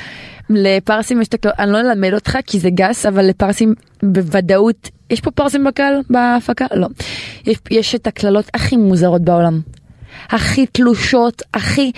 [0.50, 5.20] לפרסים יש את הקללות, אני לא אלמד אותך כי זה גס, אבל לפרסים בוודאות, יש
[5.20, 6.66] פה פרסים בקהל בהפקה?
[6.74, 6.88] לא.
[7.46, 9.60] יש, יש את הקללות הכי מוזרות בעולם.
[10.30, 11.92] הכי תלושות, הכי...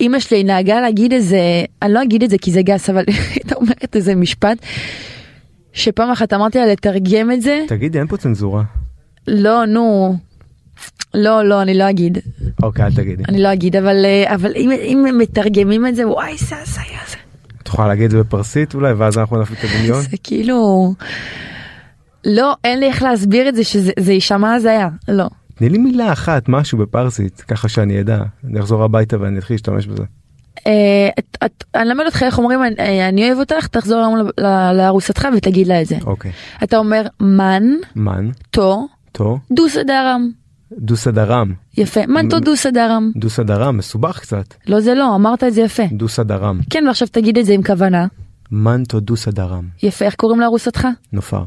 [0.00, 1.38] אמא שלי נהגה להגיד איזה,
[1.82, 4.58] אני לא אגיד את זה כי זה גס, אבל הייתה אומרת איזה משפט,
[5.72, 8.62] שפעם אחת אמרתי לה לתרגם את זה, תגידי אין פה צנזורה.
[9.26, 10.16] לא, נו.
[11.14, 12.18] לא, לא, אני לא אגיד.
[12.62, 13.22] אוקיי אל תגידי.
[13.28, 16.84] אני לא אגיד, אבל, אה, אבל אם, אם מתרגמים את זה, וואי, זה הזיה.
[17.10, 17.16] זה
[17.62, 20.00] את יכולה להגיד את זה בפרסית אולי ואז אנחנו נפעיל את הדמיון.
[20.02, 20.92] זה כאילו...
[22.24, 25.26] לא, אין לי איך להסביר את זה שזה זה יישמע הזיה, לא.
[25.54, 29.86] תני לי מילה אחת משהו בפרסית ככה שאני אדע אני אחזור הביתה ואני אתחיל להשתמש
[29.86, 30.02] בזה.
[30.66, 31.08] אה,
[31.74, 34.28] אני אלמד אותך איך אומרים "אני- אה, אני אוהב אותך, תחזור היום
[34.76, 35.96] לארוסתך ותגיד לה את זה.
[36.06, 36.32] אוקיי.
[36.64, 37.62] אתה אומר من،
[37.96, 39.38] من تو، تو
[39.86, 40.30] دارم.
[40.78, 43.10] دوست دارم יפה, من تو دوست دارم.
[43.16, 45.82] دوست دارم מסובך קצת לא זה לא, אמרת את זה יפה.
[45.92, 48.06] דוסה דרם כן, ועכשיו תגיד את זה עם כוונה.
[48.52, 50.86] מנטו דוסה דרם יפה, איך קוראים לארוסתך?
[51.12, 51.44] נופר.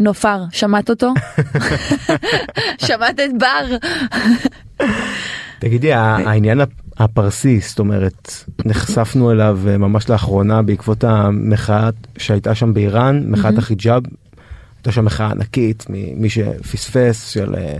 [0.00, 1.12] נופר, שמעת אותו?
[2.86, 3.76] שמעת את בר?
[5.58, 8.32] תגידי העניין הפ- הפרסי זאת אומרת
[8.64, 14.02] נחשפנו אליו אה, ממש לאחרונה בעקבות המחאה שהייתה שם באיראן מחאת החיג'אב.
[14.76, 17.76] הייתה שם מחאה ענקית ממי שפספס של אה,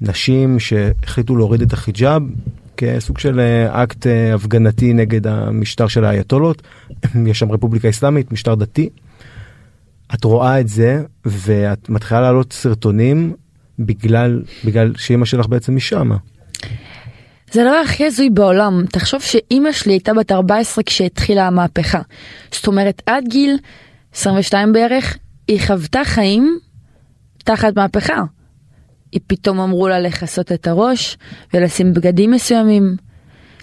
[0.00, 2.22] נשים שהחליטו להוריד את החיג'אב
[2.76, 6.62] כסוג של אה, אקט אה, הפגנתי נגד המשטר של האייתולות.
[7.30, 8.88] יש שם רפובליקה אסלאמית משטר דתי.
[10.14, 13.32] את רואה את זה ואת מתחילה להעלות סרטונים
[13.78, 16.16] בגלל בגלל שאימא שלך בעצם משמה.
[17.52, 18.84] זה הדבר הכי הזוי בעולם.
[18.92, 22.00] תחשוב שאימא שלי הייתה בת 14 כשהתחילה המהפכה.
[22.52, 23.58] זאת אומרת, עד גיל
[24.14, 26.58] 22 בערך, היא חוותה חיים
[27.44, 28.22] תחת מהפכה.
[29.14, 31.18] היא פתאום אמרו לה לכסות את הראש
[31.54, 32.96] ולשים בגדים מסוימים.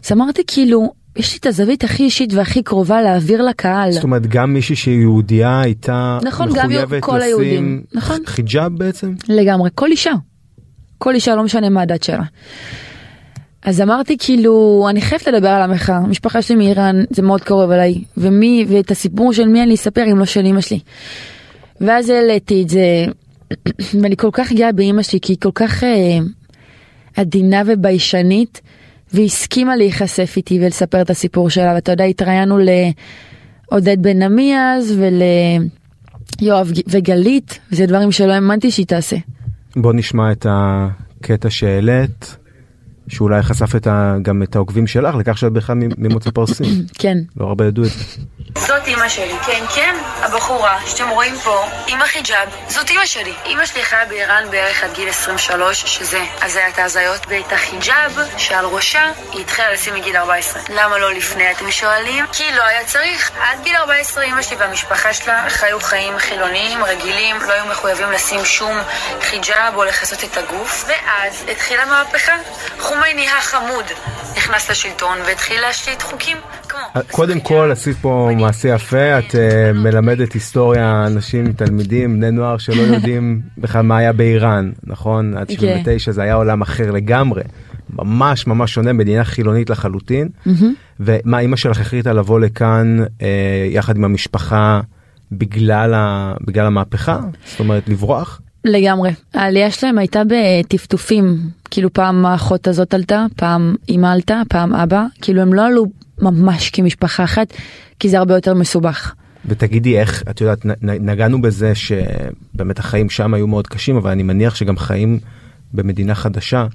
[0.05, 3.91] אז אמרתי כאילו, יש לי את הזווית הכי אישית והכי קרובה להעביר לקהל.
[3.91, 8.17] זאת אומרת גם מישהי שהיא יהודייה הייתה נכון, מחויבת לשים היהודים, נכון.
[8.25, 9.13] חיג'אב בעצם?
[9.29, 10.13] לגמרי, כל אישה.
[10.97, 12.23] כל אישה, לא משנה מה הדת שלה.
[13.63, 18.03] אז אמרתי כאילו, אני חייבת לדבר על המחאה, המשפחה שלי מאיראן, זה מאוד קרוב אליי,
[18.17, 20.79] ומי, ואת הסיפור של מי אני אספר אם לא של אמא שלי.
[21.81, 23.05] ואז העליתי את זה,
[24.01, 26.19] ואני כל כך גאה באמא שלי, כי היא כל כך אה,
[27.17, 28.61] עדינה וביישנית,
[29.13, 32.57] והיא הסכימה להיחשף איתי ולספר את הסיפור שלה, ואתה יודע, התראיינו
[33.71, 34.99] לעודד בן עמי אז,
[36.41, 39.17] וליואב וגלית, וזה דברים שלא האמנתי שהיא תעשה.
[39.75, 42.37] בוא נשמע את הקטע שהעלית,
[43.11, 46.63] שאולי חשף את ה, גם את העוקבים שלך, לכך שאת בכלל ממוצא פרסי.
[47.01, 47.17] כן.
[47.37, 48.03] לא הרבה ידעו את זה.
[48.59, 53.33] זאת אימא שלי, כן, כן, הבחורה שאתם רואים פה, עם החיג'אב, זאת אימא שלי.
[53.45, 59.11] אימא שלי חיה באיראן בערך עד גיל 23, שזה הזיית ההזיות, ואת החיג'אב שעל ראשה,
[59.31, 60.61] היא התחילה לשים מגיל 14.
[60.69, 62.25] למה לא לפני, אתם שואלים?
[62.31, 63.31] כי לא היה צריך.
[63.41, 68.45] עד גיל 14 אימא שלי והמשפחה שלה חיו חיים חילוניים, רגילים, לא היו מחויבים לשים
[68.45, 68.77] שום
[69.21, 72.33] חיג'אב או לכסות את הגוף, ואז התחילה מהפכה.
[73.01, 73.85] חומייני החמוד
[74.37, 76.37] נכנס לשלטון והתחיל להשליט חוקים
[76.69, 76.79] כמו...
[77.11, 82.81] קודם כל עשית פה מעשה יפה, את אה, מלמדת היסטוריה אנשים, תלמידים, בני נוער שלא
[82.93, 85.37] יודעים בכלל מה היה באיראן, נכון?
[85.37, 85.53] עד כן.
[85.53, 87.41] 79 זה היה עולם אחר לגמרי,
[87.89, 90.29] ממש ממש שונה, מדינה חילונית לחלוטין.
[90.99, 94.81] ומה, אימא שלך החליטה לבוא לכאן אה, יחד עם המשפחה
[95.31, 97.19] בגלל, ה, בגלל המהפכה?
[97.45, 98.41] זאת אומרת, לברוח?
[98.65, 99.11] לגמרי.
[99.33, 101.37] העלייה שלהם הייתה בטפטופים,
[101.71, 105.85] כאילו פעם האחות הזאת עלתה, פעם אמא עלתה, פעם אבא, כאילו הם לא עלו
[106.21, 107.53] ממש כמשפחה אחת,
[107.99, 109.13] כי זה הרבה יותר מסובך.
[109.45, 114.55] ותגידי איך, את יודעת, נגענו בזה שבאמת החיים שם היו מאוד קשים, אבל אני מניח
[114.55, 115.19] שגם חיים
[115.73, 116.65] במדינה חדשה.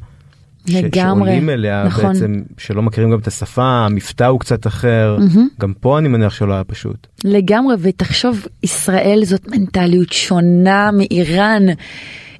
[0.68, 2.12] לגמרי, שעולים אליה נכון.
[2.12, 5.16] בעצם, שלא מכירים גם את השפה, המבטא הוא קצת אחר,
[5.60, 7.06] גם פה אני מניח שלא היה פשוט.
[7.24, 11.62] לגמרי, ותחשוב, ישראל זאת מנטליות שונה מאיראן.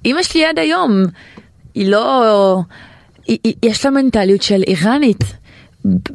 [0.06, 1.02] אמא שלי עד היום,
[1.74, 2.58] היא לא...
[3.26, 5.24] היא, היא, יש לה מנטליות של איראנית.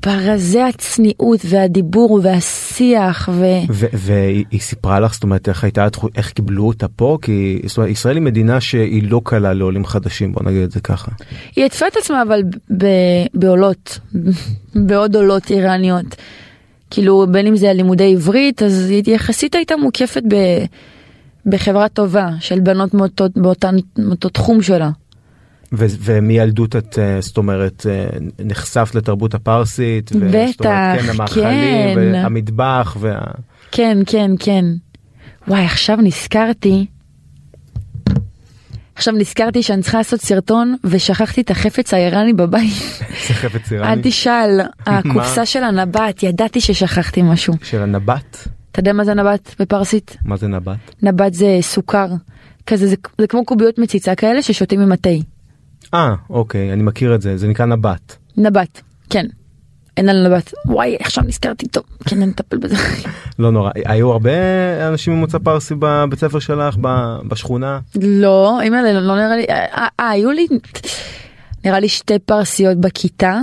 [0.05, 3.45] ברזי הצניעות והדיבור והשיח ו...
[3.69, 7.17] ו- והיא היא סיפרה לך, זאת אומרת, איך הייתה, איך קיבלו אותה פה?
[7.21, 10.79] כי זאת אומרת, ישראל היא מדינה שהיא לא קלה לעולים חדשים, בוא נגיד את זה
[10.79, 11.11] ככה.
[11.55, 12.43] היא עטפה את עצמה אבל
[12.77, 13.99] ב- בעולות,
[14.87, 16.15] בעוד עולות איראניות.
[16.89, 20.35] כאילו בין אם זה לימודי עברית אז היא יחסית הייתה מוקפת ב,
[21.45, 24.89] בחברה טובה של בנות מאותו, באותן, מאותו תחום שלה.
[25.73, 28.05] ומילדות את, אה, זאת אומרת, אה,
[28.45, 30.11] נחשפת לתרבות הפרסית.
[30.11, 32.11] בטח, כן, המאכלים, כן.
[32.13, 33.19] והמטבח, וה...
[33.71, 34.65] כן, כן, כן.
[35.47, 36.85] וואי, עכשיו נזכרתי.
[38.95, 42.73] עכשיו נזכרתי שאני צריכה לעשות סרטון ושכחתי את החפץ האיראני בבית.
[43.27, 43.93] זה חפץ איראני.
[43.93, 47.53] אל תשאל, הקופסה של הנבט, ידעתי ששכחתי משהו.
[47.63, 48.37] של הנבט?
[48.71, 50.17] אתה יודע מה זה נבט בפרסית?
[50.25, 50.77] מה זה נבט?
[51.01, 52.07] נבט זה סוכר.
[52.67, 55.09] כזה זה, זה כמו קוביות מציצה כאלה ששותים עם התה.
[55.93, 58.15] אה, אוקיי, אני מכיר את זה, זה נקרא נבט.
[58.37, 59.25] נבט, כן.
[59.97, 60.53] אין על נבט.
[60.65, 62.75] וואי, עכשיו נזכרתי, טוב, כן, נטפל בזה.
[63.39, 63.71] לא נורא.
[63.85, 64.31] היו הרבה
[64.87, 66.77] אנשים ממוצא פרסי בבית ספר שלך,
[67.27, 67.79] בשכונה?
[68.01, 70.47] לא, אימא'לה, לא נראה לי, אה, אה, היו לי,
[71.65, 73.39] נראה לי שתי פרסיות בכיתה,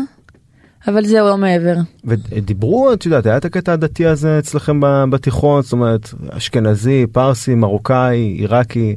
[0.89, 1.75] אבל זהו, לא מעבר.
[2.05, 4.81] ודיברו, את יודעת, היה את הקטע הדתי הזה אצלכם
[5.11, 8.97] בתיכון, זאת אומרת, אשכנזי, פרסי, מרוקאי, עיראקי,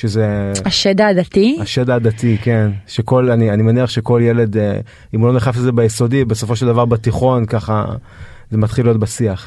[0.00, 4.80] שזה השד העדתי, השד הדתי, כן, שכל, אני, אני מניח שכל ילד, אה,
[5.14, 7.84] אם הוא לא נחשף לזה ביסודי, בסופו של דבר בתיכון, ככה,
[8.50, 9.46] זה מתחיל להיות בשיח.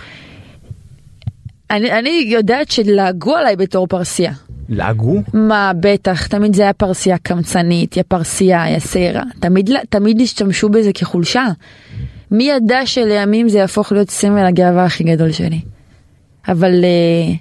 [1.71, 4.33] אני, אני יודעת שלעגו עליי בתור פרסייה.
[4.69, 5.21] לעגו?
[5.33, 9.23] מה, בטח, תמיד זה היה פרסייה קמצנית, יא פרסייה, יא שעירה.
[9.39, 11.45] תמיד, תמיד השתמשו בזה כחולשה.
[12.31, 15.61] מי ידע שלימים זה יהפוך להיות סמל הגאווה הכי גדול שלי.
[16.47, 17.35] אבל אה,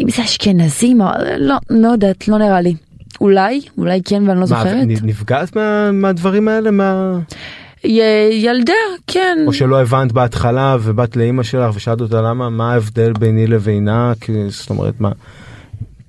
[0.00, 1.06] אם זה אשכנזים, או-
[1.38, 2.74] לא, לא יודעת, לא נראה לי.
[3.20, 4.86] אולי, אולי כן ואני לא מה, זוכרת.
[5.02, 6.70] נפגעת מה, מהדברים האלה?
[6.70, 7.18] מה...
[7.84, 8.00] י,
[8.32, 8.72] ילדה,
[9.06, 9.38] כן.
[9.46, 14.12] או שלא הבנת בהתחלה ובאת לאימא שלך ושאלת אותה למה, מה ההבדל ביני לבינה?
[14.20, 15.10] כי, זאת אומרת, מה...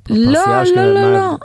[0.09, 0.31] לא,
[0.75, 1.37] לא, לא, מה- לא.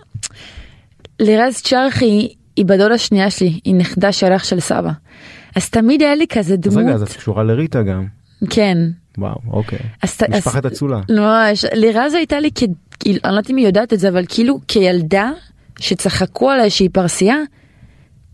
[1.21, 4.91] לירז צ'רחי היא בדודה השנייה שלי, היא נכדה של אח של סבא.
[5.57, 8.07] אז תמיד היה לי כזה אז דמות, רגע, אז את קשורה לריטה גם.
[8.51, 8.79] כן.
[9.19, 9.79] וואו, אוקיי.
[10.03, 11.01] אז, משפחת אצולה.
[11.11, 12.51] ממש, לירז הייתה לי.
[13.01, 15.31] כאילו, אני לא יודעת אם היא יודעת את זה, אבל כאילו כילדה
[15.79, 17.37] שצחקו עליה שהיא פרסייה,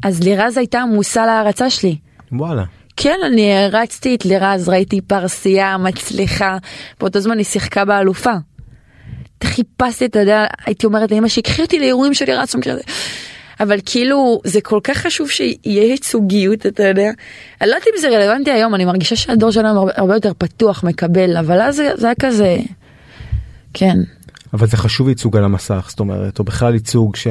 [0.05, 1.97] אז לירז הייתה המושא להערצה שלי.
[2.33, 2.65] וואלה.
[2.97, 6.59] כן, אני הרצתי את לירז, ראיתי פרסייה מצליחה,
[7.01, 8.33] באותו זמן היא שיחקה באלופה.
[9.45, 12.55] חיפשתי, אתה יודע, הייתי אומרת לאמא שיקחי אותי לאירועים של לירז.
[13.61, 17.11] אבל כאילו זה כל כך חשוב שיהיה ייצוגיות אתה יודע.
[17.61, 21.37] אני לא יודעת אם זה רלוונטי היום אני מרגישה שהדור שלנו הרבה, יותר פתוח מקבל
[21.37, 22.57] אבל אז זה היה כזה.
[23.75, 23.97] כן.
[24.53, 27.27] אבל זה חשוב ייצוג על המסך זאת אומרת או בכלל ייצוג ש...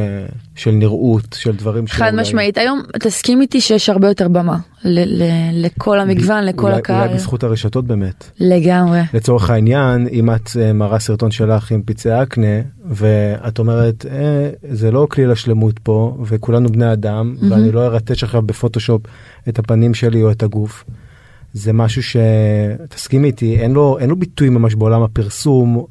[0.56, 5.24] של נראות של דברים חד שאולי- משמעית היום תסכים איתי שיש הרבה יותר במה ל-
[5.24, 8.32] ל- לכל המגוון לכל אולי, הקהל אולי בזכות הרשתות באמת.
[8.40, 9.02] לגמרי.
[9.14, 14.92] לצורך העניין אם את אה, מראה סרטון שלך עם פצעי אקנה ואת אומרת אה, זה
[14.92, 17.52] לא כלי לשלמות פה וכולנו בני אדם מהמם.
[17.52, 19.02] ואני לא ארטש עכשיו בפוטושופ
[19.50, 20.84] את הפנים שלי או את הגוף.
[21.54, 25.86] זה משהו שתסכים איתי אין לו אין לו ביטוי ממש בעולם הפרסום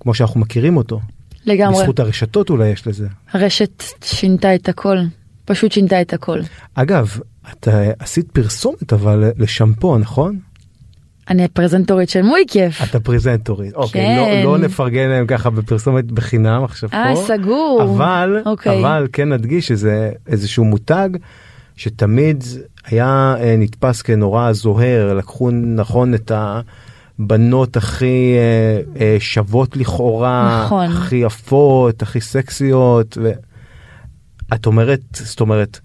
[0.00, 1.00] כמו שאנחנו מכירים אותו.
[1.46, 1.78] לגמרי.
[1.78, 3.08] בזכות הרשתות אולי יש לזה.
[3.32, 4.98] הרשת שינתה את הכל.
[5.44, 6.40] פשוט שינתה את הכל.
[6.74, 7.18] אגב
[7.52, 10.38] את אה, עשית פרסומת אבל לשמפו נכון?
[11.30, 12.82] אני הפרזנטורית של מוי כיף.
[12.82, 13.74] את הפרזנטורית.
[13.74, 14.44] אוקיי, כן.
[14.44, 17.22] לא, לא נפרגן להם ככה בפרסומת בחינם עכשיו אה, פה.
[17.26, 17.82] סגור.
[17.82, 18.80] אבל, אוקיי.
[18.80, 21.08] אבל כן נדגיש שזה איזשהו מותג
[21.76, 22.44] שתמיד
[22.86, 26.32] היה אה, נתפס כנורא זוהר, לקחו נכון את
[27.20, 30.86] הבנות הכי אה, אה, שוות לכאורה, נכון.
[30.86, 33.18] הכי יפות, הכי סקסיות,
[34.50, 35.80] ואת אומרת, זאת אומרת,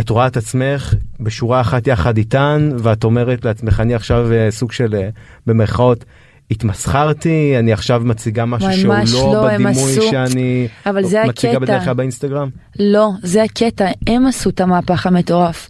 [0.00, 4.72] את רואה את עצמך בשורה אחת יחד איתן ואת אומרת לעצמך אני עכשיו אה, סוג
[4.72, 5.08] של אה,
[5.46, 6.04] במרכאות
[6.50, 11.58] התמסחרתי אני עכשיו מציגה משהו שהוא לא לא, בדימוי עשו- שאני מציגה הקטע.
[11.58, 12.48] בדרך כלל באינסטגרם.
[12.78, 15.68] לא, זה הקטע, הם עשו את המהפך המטורף.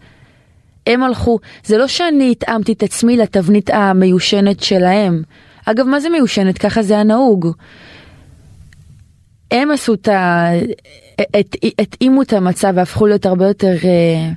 [0.87, 5.23] הם הלכו, זה לא שאני התאמתי את עצמי לתבנית המיושנת שלהם.
[5.65, 6.59] אגב, מה זה מיושנת?
[6.59, 7.49] ככה זה הנהוג.
[9.51, 10.49] הם עשו את ה...
[11.79, 13.77] התאימו את המצב והפכו להיות הרבה יותר...
[13.85, 14.31] אה,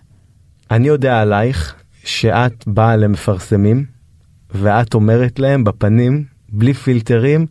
[0.72, 3.86] אני יודע עלייך שאת באה למפרסמים
[4.52, 7.46] ואת אומרת להם בפנים בלי פילטרים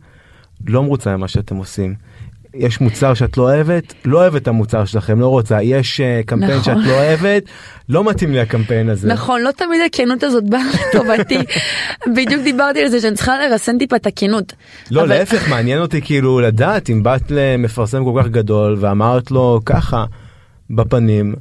[0.67, 1.95] לא מרוצה ממה שאתם עושים.
[2.57, 5.61] יש מוצר שאת לא אוהבת, לא אוהבת את המוצר שלכם, לא רוצה.
[5.61, 6.63] יש אה, קמפיין נכון.
[6.63, 7.43] שאת לא אוהבת,
[7.89, 9.07] לא מתאים לי הקמפיין הזה.
[9.07, 11.37] נכון, לא תמיד הכנות הזאת באה לטובתי.
[12.15, 14.53] בדיוק דיברתי על זה שאני צריכה לרסן טיפה את הכנות.
[14.91, 19.59] לא, אבל- להפך, מעניין אותי כאילו לדעת אם באת למפרסם כל כך גדול ואמרת לו
[19.65, 20.05] ככה
[20.69, 21.35] בפנים,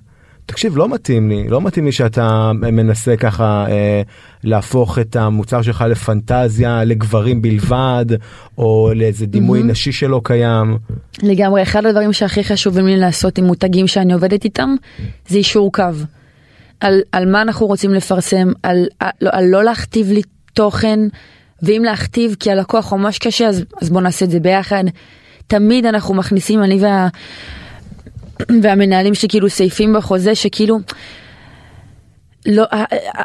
[0.46, 4.02] תקשיב, לא מתאים לי, לא מתאים לי שאתה מנסה ככה אה,
[4.44, 8.06] להפוך את המוצר שלך לפנטזיה לגברים בלבד,
[8.58, 9.70] או לאיזה דימוי מהמם.
[9.70, 10.78] נשי שלא קיים.
[11.22, 14.74] לגמרי, אחד הדברים שהכי חשובים לי לעשות עם מותגים שאני עובדת איתם,
[15.28, 15.82] זה אישור קו.
[16.80, 20.22] על, על מה אנחנו רוצים לפרסם, על, על, על לא להכתיב לי
[20.54, 20.98] תוכן,
[21.62, 24.84] ואם להכתיב כי הלקוח ממש קשה, אז, אז בוא נעשה את זה ביחד.
[25.46, 27.08] תמיד אנחנו מכניסים, אני וה,
[28.62, 30.78] והמנהלים שכאילו סעיפים בחוזה, שכאילו,
[32.46, 32.64] לא,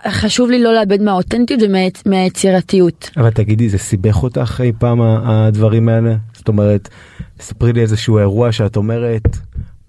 [0.08, 1.60] חשוב לי לא לאבד מהאותנטיות
[2.06, 3.10] ומהיצירתיות.
[3.18, 6.16] אבל תגידי, זה סיבך אותך אי פעם הדברים האלה?
[6.34, 6.90] זאת אומרת,
[7.40, 9.38] ספרי לי איזשהו אירוע שאת אומרת,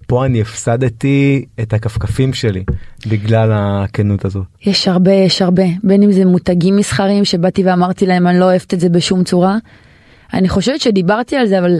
[0.07, 2.64] פה אני הפסדתי את הכפכפים שלי
[3.07, 4.45] בגלל הכנות הזאת.
[4.66, 8.75] יש הרבה, יש הרבה, בין אם זה מותגים מסחריים שבאתי ואמרתי להם אני לא אוהבת
[8.75, 9.57] את זה בשום צורה.
[10.33, 11.79] אני חושבת שדיברתי על זה אבל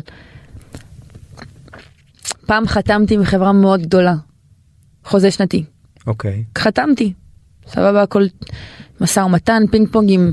[2.51, 4.15] פעם חתמתי עם חברה מאוד גדולה,
[5.05, 5.65] חוזה שנתי,
[6.07, 6.45] אוקיי.
[6.59, 7.13] חתמתי,
[7.69, 8.23] סבבה הכל
[9.01, 10.33] משא ומתן פינג פונג עם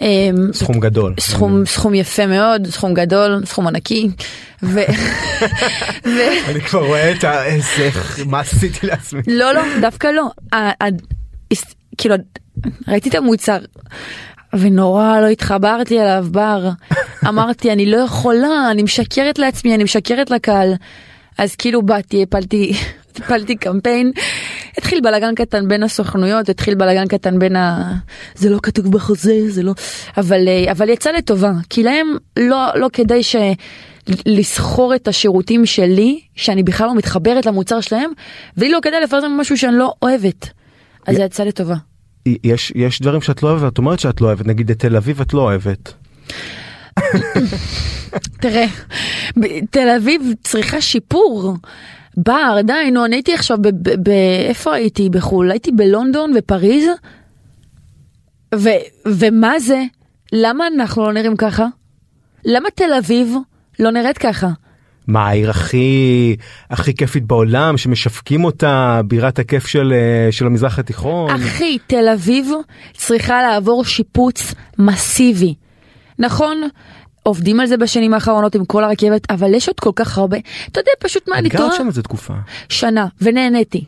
[0.00, 1.14] אמ, סכום גדול.
[1.20, 4.10] סכום סכום יפה מאוד סכום גדול סכום ענקי
[4.62, 4.78] ו...
[6.04, 6.18] ו...
[6.48, 7.44] אני כבר רואה את ה...
[7.44, 7.90] איזה...
[8.26, 9.20] מה עשיתי לעצמי?
[9.26, 10.28] לא לא דווקא לא
[11.98, 12.14] כאילו
[12.88, 13.58] ראיתי את המוצר
[14.52, 16.68] ונורא לא התחברתי אליו בר
[17.28, 20.74] אמרתי אני לא יכולה אני משקרת לעצמי אני משקרת לקהל
[21.38, 22.72] אז כאילו באתי הפלתי
[23.16, 24.12] הפלתי קמפיין
[24.78, 27.92] התחיל בלאגן קטן בין הסוכנויות התחיל בלאגן קטן בין ה...
[28.34, 29.72] זה לא כתוב בחוזה זה לא
[30.16, 33.36] אבל אה, אבל יצא לטובה כי להם לא לא כדאי ש...
[34.26, 38.10] לסחור את השירותים שלי שאני בכלל לא מתחברת למוצר שלהם
[38.56, 40.50] ולי לא כדאי לפרסם משהו שאני לא אוהבת.
[41.06, 41.74] אז זה יצא לטובה.
[42.26, 45.20] יש יש דברים שאת לא אוהבת, את אומרת שאת לא אוהבת, נגיד את תל אביב
[45.20, 45.92] את לא אוהבת.
[48.40, 48.66] תראה,
[49.70, 51.54] תל אביב צריכה שיפור.
[52.16, 55.08] בר, די, נו, אני הייתי עכשיו, ב- ב- ב- איפה הייתי?
[55.10, 55.50] בחו"ל?
[55.50, 56.84] הייתי בלונדון ופריז?
[58.54, 59.82] ו- ומה זה?
[60.32, 61.66] למה אנחנו לא נראים ככה?
[62.44, 63.34] למה תל אביב
[63.78, 64.48] לא נראית ככה?
[65.06, 66.36] מה העיר הכי
[66.70, 71.30] הכי כיפית בעולם שמשווקים אותה בירת הכיף של אה, של המזרח התיכון.
[71.30, 72.50] אחי, תל אביב
[72.96, 75.54] צריכה לעבור שיפוץ מסיבי.
[76.18, 76.62] נכון,
[77.22, 80.38] עובדים על זה בשנים האחרונות עם כל הרכבת, אבל יש עוד כל כך הרבה.
[80.72, 81.76] אתה יודע פשוט מה אני את גרת טועה?
[81.76, 82.34] שם איזה תקופה.
[82.68, 83.84] שנה, ונהניתי.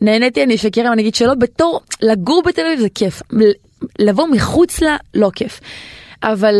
[0.00, 3.22] נהניתי, אני אשקר אם אני אגיד שלא, בתור לגור בתל אביב זה כיף.
[3.98, 5.60] לבוא מחוץ לה, לא כיף.
[6.22, 6.54] אבל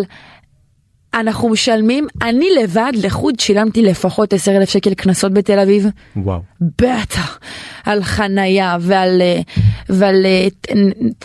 [1.15, 5.87] אנחנו משלמים, אני לבד לחוד שילמתי לפחות 10 אלף שקל קנסות בתל אביב.
[6.17, 6.41] וואו.
[6.61, 7.39] בטח,
[7.85, 9.41] על חנייה ועל, אה,
[9.89, 10.47] ועל אה,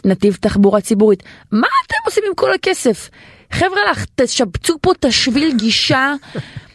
[0.05, 1.24] נתיב תחבורה ציבורית.
[1.51, 3.09] מה אתם עושים עם כל הכסף?
[3.52, 6.14] חבר'ה לך, תשפצו פה את השביל גישה.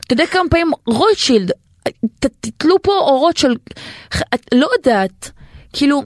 [0.07, 1.51] אתה יודע כמה פעמים רוטשילד,
[2.20, 3.55] תתלו פה אורות של,
[4.55, 5.31] לא יודעת,
[5.73, 6.03] כאילו,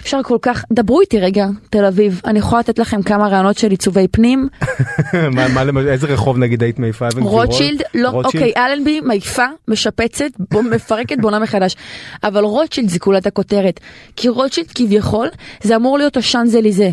[0.00, 3.70] אפשר כל כך, דברו איתי רגע, תל אביב, אני יכולה לתת לכם כמה רעיונות של
[3.70, 4.48] עיצובי פנים.
[5.34, 7.08] מה, מה למשל, איזה רחוב נגיד היית מעיפה?
[7.20, 10.30] רוטשילד, לא, אוקיי, אלנבי מעיפה, משפצת,
[10.70, 11.76] מפרקת, בונה מחדש.
[12.24, 13.80] אבל רוטשילד זה כולת הכותרת.
[14.16, 15.28] כי רוטשילד כביכול,
[15.62, 16.90] זה אמור להיות השאנזליזה,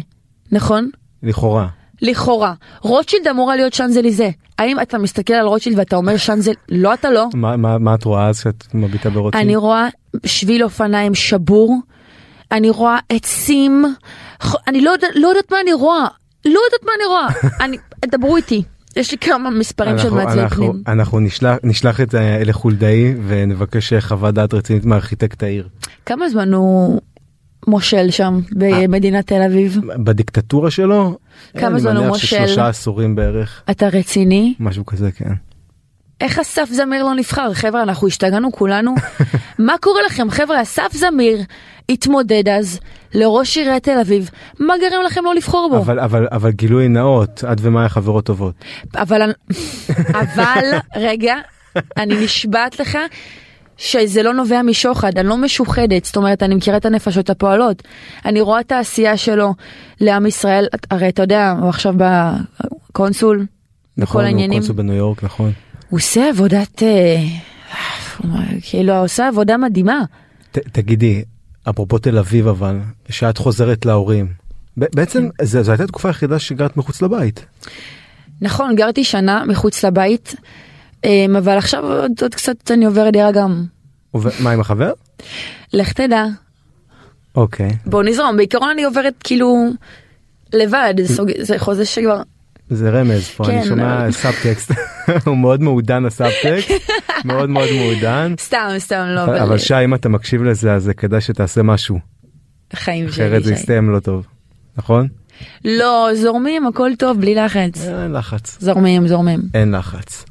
[0.51, 0.89] נכון?
[1.23, 1.67] לכאורה.
[2.01, 2.53] לכאורה.
[2.81, 4.29] רוטשילד אמורה להיות שאנזליזה.
[4.59, 6.51] האם אתה מסתכל על רוטשילד ואתה אומר שאנזל...
[6.69, 7.27] לא, אתה לא.
[7.33, 9.43] מה, מה, מה את רואה אז כשאת מביטה ברוטשילד?
[9.43, 9.87] אני רואה
[10.25, 11.77] שביל אופניים שבור.
[12.51, 13.85] אני רואה עצים,
[14.67, 16.07] אני לא, לא יודעת מה אני רואה,
[16.45, 17.27] לא יודעת מה אני רואה,
[17.65, 18.63] אני, דברו איתי.
[18.95, 20.83] יש לי כמה מספרים של מעצבי פנים.
[20.87, 25.67] אנחנו נשלח, נשלח את זה לחולדאי ונבקש חוות דעת רצינית מארכיטקט העיר.
[26.05, 27.01] כמה זמן הוא
[27.67, 29.79] מושל שם במדינת תל אביב?
[30.03, 31.17] בדיקטטורה שלו?
[31.57, 32.35] כמה זמן הוא מושל?
[32.35, 33.63] אני מניח ששלושה עשורים בערך.
[33.71, 34.53] אתה רציני?
[34.59, 35.33] משהו כזה כן.
[36.21, 37.53] איך אסף זמיר לא נבחר?
[37.53, 38.95] חבר'ה, אנחנו השתגענו כולנו.
[39.59, 40.29] מה קורה לכם?
[40.29, 41.39] חבר'ה, אסף זמיר
[41.89, 42.79] התמודד אז
[43.13, 44.29] לראש עיריית תל אביב.
[44.59, 45.77] מה גרם לכם לא לבחור בו?
[45.77, 48.55] אבל, אבל, אבל גילוי נאות, את ומאיה חברות טובות.
[48.95, 49.31] אבל,
[50.13, 50.63] אבל,
[50.95, 51.35] רגע,
[51.97, 52.97] אני נשבעת לך.
[53.77, 57.83] שזה לא נובע משוחד, אני לא משוחדת, זאת אומרת, אני מכירה את הנפשות הפועלות.
[58.25, 59.53] אני רואה את העשייה שלו
[60.01, 63.45] לעם ישראל, הרי אתה יודע, הוא עכשיו בקונסול,
[63.97, 64.45] נכון, בכל העניינים.
[64.45, 65.51] נכון, הוא קונסול בניו יורק, נכון.
[65.89, 67.23] הוא עושה עבודת, אה,
[68.61, 70.03] כאילו, הוא עושה עבודה מדהימה.
[70.51, 71.23] ת, תגידי,
[71.69, 74.27] אפרופו תל אביב אבל, שאת חוזרת להורים,
[74.77, 75.45] בעצם כן.
[75.45, 77.45] זו הייתה תקופה היחידה שגרת מחוץ לבית.
[78.41, 80.35] נכון, גרתי שנה מחוץ לבית,
[81.37, 83.65] אבל עכשיו עוד, עוד קצת אני עוברת דירה גם.
[84.13, 84.91] מה עם החבר?
[85.73, 86.25] לך תדע.
[87.35, 87.69] אוקיי.
[87.85, 89.65] בוא נזרום, בעיקרון אני עוברת כאילו
[90.53, 92.21] לבד, זה, זה חוזה שכבר
[92.69, 94.71] זה רמז פה, כן, אני שומע סאבטקסט,
[95.25, 96.71] הוא מאוד מעודן הסאבטקסט,
[97.25, 98.33] מאוד מאוד מעודן.
[98.39, 99.43] סתם, סתם, לא.
[99.43, 101.99] אבל שי, אם אתה מקשיב לזה, אז כדאי שתעשה משהו.
[102.73, 104.27] חיים שלי, אחרת זה יסתיים לא טוב,
[104.77, 105.07] נכון?
[105.65, 107.87] לא, זורמים, הכל טוב, בלי לחץ.
[107.87, 108.57] אין לחץ.
[108.59, 109.39] זורמים, זורמים.
[109.53, 110.25] אין לחץ.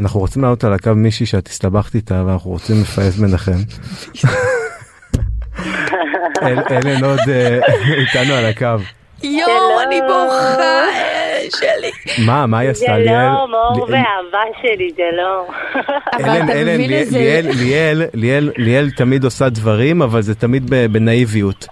[0.00, 3.56] אנחנו רוצים לעלות על הקו מישהי שאת הסתבכת איתה, ואנחנו רוצים לפייס ביניכם.
[6.70, 7.58] אלן עוד אה,
[8.00, 8.66] איתנו על הקו.
[9.22, 10.82] יואו, אני בוכה,
[11.56, 11.90] שלי.
[12.26, 12.92] מה, מה היא עשתה?
[12.98, 15.46] זה לא, מאור ואהבה שלי, זה לא.
[16.20, 16.80] אלן, אלן,
[18.56, 21.66] ליאל תמיד עושה דברים, אבל זה תמיד בנאיביות.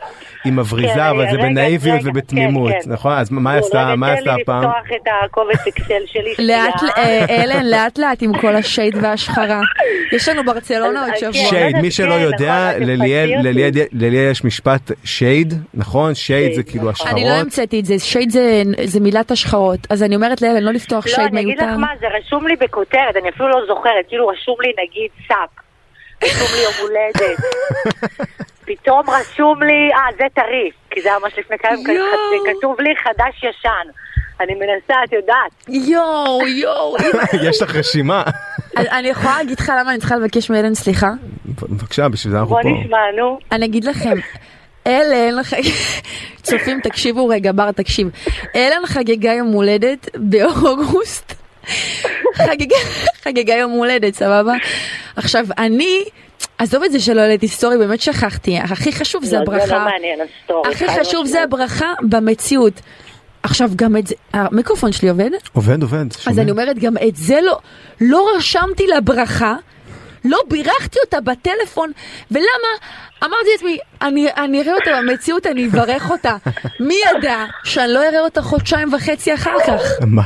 [0.44, 2.92] היא מבריזה, כן, אבל זה בנאיביות ובתמימות, כן, כן.
[2.92, 3.12] נכון?
[3.12, 4.62] אז מה היא עשתה, מה היא עשתה הפעם?
[4.62, 6.34] לא לפתוח את הקובץ אקסל שלי.
[6.38, 9.60] לאט, אה, אלן, לאט לאט עם כל ה shade וההשחרה.
[10.12, 11.32] יש לנו ברצלונה עוד שבוע.
[11.32, 12.82] shade, מי שלא יודע, נכון,
[13.92, 16.14] לליאל יש משפט shade, נכון?
[16.14, 17.12] shade זה כאילו השחרות.
[17.12, 18.30] אני לא המצאתי את זה, shade
[18.84, 19.86] זה מילת השחרות.
[19.90, 21.34] אז אני אומרת לאלן, לא לפתוח שייד מיותר.
[21.34, 24.56] לא, אני אגיד לך מה, זה רשום לי בכותרת, אני אפילו לא זוכרת, כאילו רשום
[24.60, 25.64] לי נגיד סאפ.
[26.24, 27.38] רשום לי יום הולדת.
[28.64, 32.90] פתאום רשום לי, אה, זה טרי, כי זה היה ממש לפני כמה ימים, כתוב לי
[32.96, 33.90] חדש ישן.
[34.40, 35.64] אני מנסה, את יודעת.
[35.68, 36.96] יואו, יואו.
[37.48, 38.22] יש לך רשימה.
[38.76, 41.10] אני יכולה להגיד לך למה אני צריכה לבקש מאלן סליחה?
[41.44, 42.62] בבקשה, בשביל זה אנחנו פה.
[42.62, 43.38] בוא נשמע, נו.
[43.52, 44.18] אני אגיד לכם,
[44.86, 45.42] אלן,
[46.42, 48.10] צופים, תקשיבו רגע, בר, תקשיב.
[48.56, 51.34] אלן חגגה יום הולדת באוגוסט.
[53.22, 54.52] חגגה יום הולדת, סבבה?
[55.16, 56.04] עכשיו, אני...
[56.58, 59.66] עזוב את זה שלא העליתי סטורי, באמת שכחתי, הכי חשוב זה הברכה.
[59.66, 60.70] זה לא מעניין, הסטורי.
[60.72, 62.80] הכי חשוב זה הברכה במציאות.
[63.42, 65.30] עכשיו גם את זה, המיקרופון שלי עובד?
[65.52, 66.04] עובד, עובד.
[66.26, 67.58] אז אני אומרת, גם את זה לא,
[68.00, 69.56] לא רשמתי לברכה,
[70.24, 71.92] לא בירכתי אותה בטלפון,
[72.30, 72.72] ולמה?
[73.24, 76.36] אמרתי לעצמי, אני, אני אראה אותה במציאות, אני אברך אותה.
[76.88, 79.82] מי ידע שאני לא אראה אותה חודשיים וחצי אחר כך?
[80.06, 80.22] מה?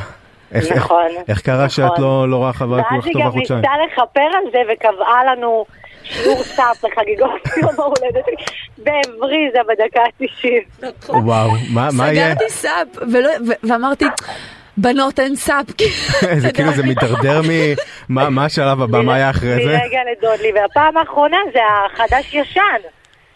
[0.53, 1.07] איך, נכון.
[1.17, 1.69] איך, איך קרה נכון.
[1.69, 3.61] שאת לא, לא רואה חוויה כל כך טובה חודשיים?
[3.61, 5.65] ואז היא גם ניסתה לכפר על זה וקבעה לנו
[6.09, 8.25] שיעור סאפ לחגיגות יום ההולדת
[8.79, 10.87] והבריזה בדקה ה-90.
[10.87, 11.25] נכון.
[11.25, 12.35] וואו, מה יהיה?
[12.35, 12.89] סגרתי סאפ
[13.63, 14.05] ואמרתי...
[14.81, 15.67] בנות אין סאפ.
[16.43, 17.51] זה כאילו זה מידרדר מ...
[18.09, 19.79] מה השלב הבא, מה היה אחרי זה?
[19.79, 22.81] מרגע לדודלי, והפעם האחרונה זה החדש ישן.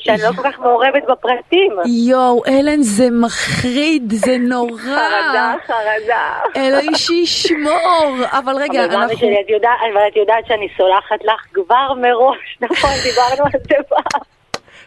[0.05, 1.73] שאני לא כל כך מעורבת בפרטים.
[2.09, 4.81] יואו, אלן, זה מחריד, זה נורא.
[4.83, 6.33] חרדה, חרדה.
[6.57, 8.17] אלוהי שישמור.
[8.31, 8.99] אבל רגע, אנחנו...
[8.99, 9.13] אבל
[10.09, 12.91] את יודעת שאני סולחת לך כבר מראש, נכון?
[13.03, 14.23] דיברנו על זה פעם.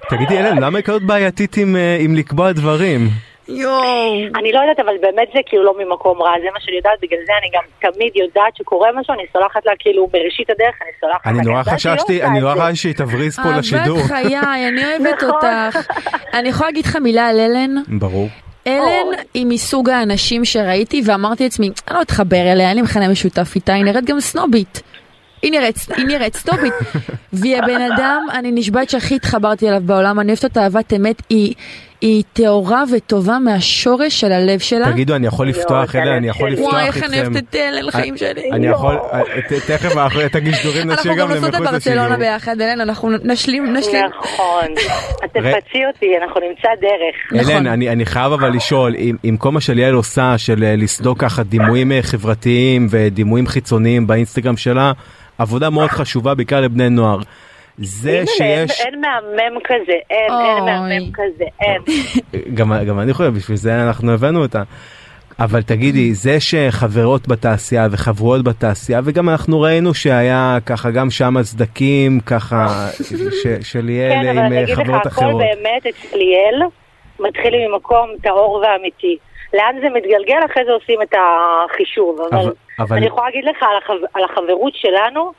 [0.10, 3.10] תגידי, אלן, למה היא כזאת בעייתית עם, אה, עם לקבוע דברים?
[3.48, 3.84] יואו.
[4.36, 7.20] אני לא יודעת, אבל באמת זה כאילו לא ממקום רע, זה מה שאני יודעת, בגלל
[7.26, 11.26] זה אני גם תמיד יודעת שקורה משהו, אני סולחת לה כאילו בראשית הדרך, אני סולחת
[11.26, 11.32] לה.
[11.32, 12.56] אני נורא לא חששתי, אני נורא.
[12.56, 13.98] חששתי שהיא תבריז פה לשידור.
[13.98, 15.30] אהבת חיי, אני אוהבת נכון.
[15.30, 15.92] אותך.
[16.34, 17.76] אני יכולה להגיד לך מילה על אלן?
[18.00, 18.28] ברור.
[18.68, 19.08] אלן.
[19.34, 23.74] היא מסוג האנשים שראיתי ואמרתי לעצמי, אני לא אתחבר אליה, אין לי מכנה משותף איתה,
[23.74, 24.82] היא נראית גם סנובית.
[25.42, 26.74] היא נראית, היא נראית סטופית,
[27.34, 31.54] והיא הבן אדם, אני נשבעת שהכי התחברתי אליו בעולם, אני אוהבת אותה אהבת אמת, היא,
[32.02, 34.92] היא טהורה וטובה מהשורש של הלב שלה.
[34.92, 37.22] תגידו, אני יכול לפתוח, אלה, אני יכול לפתוח וואי, איך אני.
[37.22, 38.52] אוהבת את אלן, חיים שלי.
[38.52, 38.96] אני יכול,
[39.50, 42.18] ת- תכף אחרי את הגישדורים נשאיר אנחנו גם גם נוסעות למחוץ לברצלונה.
[42.18, 44.06] ביחד, אלן, אנחנו נשלים, נשלים.
[44.20, 44.66] נכון.
[45.26, 47.42] את תפצי אותי, אנחנו נמצא דרך.
[47.42, 47.52] נכון.
[47.56, 51.20] אלן, אני, אני חייב אבל לשאול, עם, עם כל מה שליאל עושה של אה, לסדוק
[51.22, 54.92] ככה דימויים אה, חברתיים ודימויים חיצוניים באינסטגרם שלה,
[55.38, 57.20] עבודה מאוד חשובה בעיקר לבני נוער.
[57.78, 60.64] זה שיש, אין מהמם כזה, אין, אין.
[60.66, 61.82] מהמם כזה, אין.
[62.58, 64.64] גם, גם אני חושב, בשביל זה אנחנו הבאנו אותה.
[65.40, 72.20] אבל תגידי, זה שחברות בתעשייה וחברויות בתעשייה, וגם אנחנו ראינו שהיה ככה גם שם סדקים
[72.26, 72.88] ככה
[73.44, 75.42] ש- של ליאל כן, אבל עם אני אה, אגיד לך, חברות הכל אחרות.
[75.42, 76.62] באמת אצל ליאל
[77.20, 79.18] מתחיל ממקום טהור ואמיתי.
[79.54, 82.20] לאן זה מתגלגל, אחרי זה עושים את החישוב.
[82.22, 83.94] אבל, אבל- אבל- אני יכולה להגיד לך על, החב...
[84.14, 85.32] על החברות שלנו,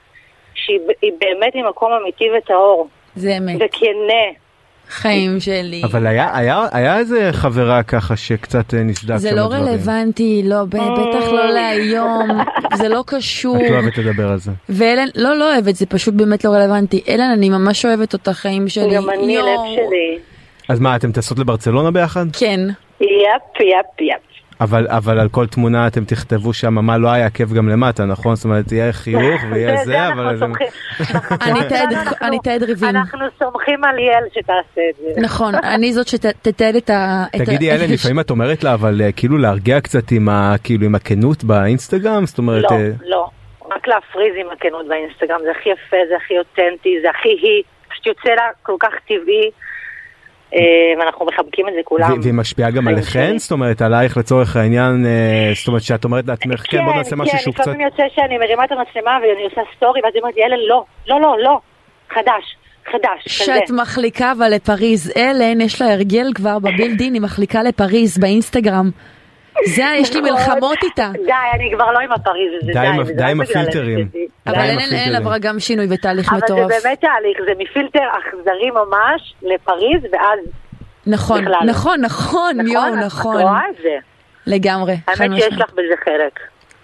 [0.66, 4.46] שהיא באמת ממקום אמיתי וטהור, זה אמת, וכנה.
[4.88, 5.82] חיים שלי.
[5.84, 9.62] אבל היה, היה, היה איזה חברה ככה שקצת אה, נסדק זה לא הדברים.
[9.62, 12.28] רלוונטי, לא, ב- בטח לא להיום,
[12.80, 13.56] זה לא קשור.
[13.56, 14.50] את לא אוהבת לדבר על זה.
[14.68, 17.02] ואלן, לא, לא אוהבת, זה פשוט באמת לא רלוונטי.
[17.08, 18.94] אלן, אני ממש אוהבת אותך, חיים שלי.
[18.94, 19.36] גם אני.
[19.36, 19.44] לב
[19.74, 20.18] שלי.
[20.68, 22.26] אז מה, אתם טסות לברצלונה ביחד?
[22.38, 22.60] כן.
[23.00, 24.35] יפ, יפ, יפ.
[24.60, 28.34] אבל, אבל על כל תמונה אתם תכתבו שם מה לא היה כיף גם למטה, נכון?
[28.36, 30.26] זאת אומרת, יהיה חיוך ויהיה זה, אבל...
[30.28, 30.66] אנחנו זה- סומכים.
[32.22, 32.88] אני אתעד ריבים.
[32.88, 35.20] אנחנו סומכים על ליאל שתעשה את זה.
[35.20, 37.24] נכון, אני זאת שתתעד את ה...
[37.38, 40.28] תגידי, ה- לפעמים את אומרת לה, אבל אה, כאילו להרגיע קצת עם.
[40.64, 42.26] כאילו עם הכנות באינסטגרם?
[42.26, 42.62] זאת אומרת...
[42.70, 43.28] לא, אה, לא.
[43.76, 47.62] רק להפריז עם הכנות באינסטגרם, זה הכי יפה, זה הכי אותנטי, זה הכי היא.
[47.90, 49.50] פשוט יוצא לה כל כך טבעי,
[50.98, 52.20] ואנחנו מחבקים את זה כולם.
[52.22, 53.38] והיא משפיעה גם עליכן?
[53.38, 57.38] זאת אומרת, עלייך לצורך העניין, אה, זאת אומרת שאת אומרת לעצמך, כן, בוא נעשה משהו
[57.38, 57.70] שהוא כן, קצת...
[57.70, 60.84] לפעמים יוצא שאני מרימה את המצלמה ואני עושה סטורי, ואז היא אומרת לי, אלן, לא,
[61.08, 61.58] לא, לא, לא,
[62.10, 63.44] חדש, חדש, כזה.
[63.44, 65.12] שאת מחליקה אבל לפריז.
[65.16, 68.90] אלן, יש לה הרגל כבר בבילדין, היא מחליקה לפריז באינסטגרם.
[69.64, 71.10] זה, יש לי מלחמות איתה.
[71.26, 74.08] די, אני כבר לא עם הפריז הזה, די די עם הפילטרים.
[74.46, 74.56] אבל.
[74.56, 76.68] אלן עברה גם שינוי ותהליך אבל מטורף.
[76.72, 80.38] זה באמת תהליך, זה מפילטר אכזרי ממש לפריז, ואז,
[81.06, 81.58] נכון, בכלל.
[81.66, 83.42] נכון, נכון, יואו, את נכון.
[83.42, 83.96] רואה את זה.
[84.46, 84.96] לגמרי.
[85.14, 85.54] חד האמת שיש.
[85.54, 86.40] לך בזה חלק.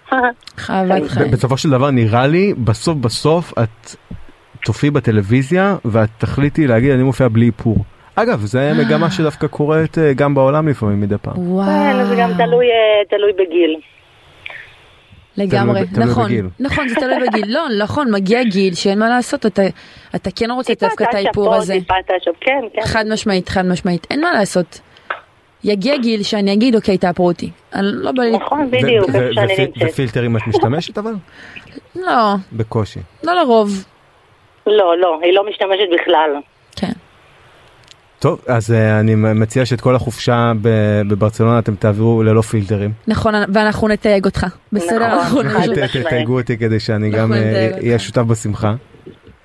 [0.57, 1.31] חיים.
[1.31, 3.95] בסופו של דבר נראה לי בסוף בסוף את
[4.65, 7.77] תופיעי בטלוויזיה ואת תחליטי להגיד אני מופיע בלי איפור.
[8.15, 11.33] אגב זה מגמה שדווקא קורית אה, גם בעולם לפעמים מדי פעם.
[11.35, 12.47] כן, זה גם וואו.
[12.47, 13.79] תלוי, אה, תלוי בגיל.
[15.37, 16.45] לגמרי, תלוי ב- תלוי נכון, בגיל.
[16.59, 19.61] נכון, זה תלוי בגיל, לא, נכון, מגיע גיל שאין מה לעשות, אתה,
[20.15, 21.93] אתה כן רוצה דווקא את האיפור הזה, טיפה
[22.41, 22.81] כן, כן.
[22.85, 24.79] חד משמעית, חד משמעית, אין מה לעשות.
[25.63, 29.57] יגיע גיל שאני אגיד, אוקיי, תאפרו אותי, אני לא בא לי, נכון, בדיוק, איפה שאני
[29.65, 29.89] נמצאת.
[29.89, 31.13] ופילטרים את משתמשת אבל?
[31.95, 32.99] לא, בקושי.
[33.23, 33.85] לא לרוב,
[34.67, 36.29] לא, לא, היא לא משתמשת בכלל.
[36.75, 36.91] כן.
[38.23, 40.51] טוב אז אה, אני מציע שאת כל החופשה
[41.07, 42.91] בברצלונה אתם תעבירו ללא פילטרים.
[43.07, 44.95] נכון, ואנחנו נתייג אותך, בסדר?
[44.97, 45.09] נכון.
[45.11, 45.79] אנחנו נמשיך.
[45.79, 46.07] ת- משמעית.
[46.07, 47.83] תתייגו אותי כדי שאני גם אנחנו אה, נתייג אותך.
[47.83, 48.73] אהיה שותף בשמחה.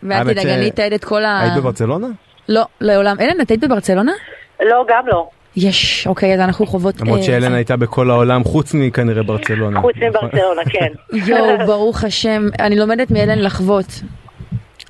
[0.03, 1.41] ואל תדאג, אני אתעד את כל ה...
[1.41, 2.07] היית בברצלונה?
[2.49, 3.17] לא, לעולם.
[3.21, 4.13] אלן, את היית בברצלונה?
[4.61, 5.29] לא, גם לא.
[5.57, 7.01] יש, אוקיי, אז אנחנו חוות...
[7.01, 7.55] למרות אה, שאלן זה.
[7.57, 9.81] הייתה בכל העולם חוץ מכנראה ברצלונה.
[9.81, 10.93] חוץ מברצלונה, כן.
[11.27, 14.01] יואו, ברוך השם, אני לומדת מאלן לחוות.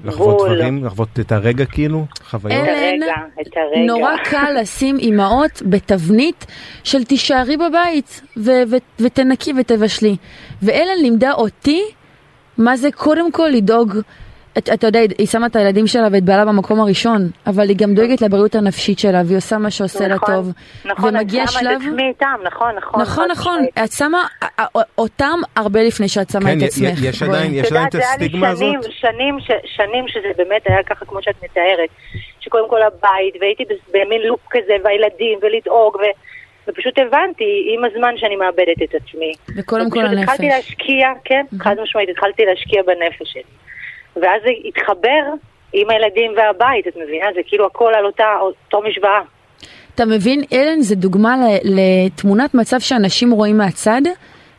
[0.05, 0.55] לחוות בול.
[0.57, 2.69] דברים, לחוות את הרגע כאילו, חוויות.
[2.69, 3.87] אלן, הרגע, את הרגע.
[3.87, 6.47] נורא קל לשים אימהות בתבנית
[6.85, 10.17] של תישארי בבית ו- ו- ותנקי ותבשלי.
[10.63, 11.83] ואלן לימדה אותי
[12.59, 13.97] מה זה קודם כל לדאוג.
[14.59, 17.95] את- אתה יודע, היא שמה את הילדים שלה ואת בעלה במקום הראשון, אבל היא גם
[17.95, 20.53] דואגת לבריאות הנפשית שלה, והיא עושה מה שעושה לה נכון, טוב.
[20.85, 21.71] נכון, ומגיע את שמה שלב...
[21.71, 23.01] את עצמי איתם, נכון, נכון.
[23.01, 23.65] נכון, נכון.
[23.85, 26.99] את שמה א- א- אותם הרבה לפני שאת שמה כן, את עצמך.
[27.03, 27.39] יש בואי.
[27.39, 28.61] עדיין- יש את יודעת, את הסטיגמה הזאת?
[28.61, 31.91] שנים, שנים, ש- שנים שזה באמת היה ככה כמו שאת מתארת.
[32.41, 36.01] שקודם כל הבית, והייתי במין לופ כזה, והילדים, ולדאוג, ו...
[36.69, 37.45] ופשוט הבנתי
[37.75, 39.33] עם הזמן שאני מאבדת את עצמי.
[39.57, 40.23] וקודם כל הנפש.
[40.23, 43.43] התחלתי להשקיע, כן, חד משמעית, התחלתי להשקיע בנפש שלי.
[44.17, 45.23] ואז זה התחבר
[45.73, 47.27] עם הילדים והבית, את מבינה?
[47.35, 49.21] זה כאילו הכל על אותה, אותו משוואה.
[49.95, 54.03] אתה מבין, אלן זה דוגמה לתמונת מצב שאנשים רואים מהצד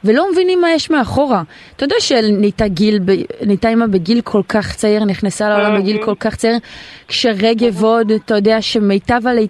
[0.03, 1.41] ולא מבינים מה יש מאחורה.
[1.75, 2.99] אתה יודע שנהייתה גיל,
[3.45, 6.57] נהייתה אימא בגיל כל כך צעיר, נכנסה לעולם בגיל כל כך צעיר,
[7.07, 9.47] כשרגב עוד, אתה יודע, שמיטב עלי...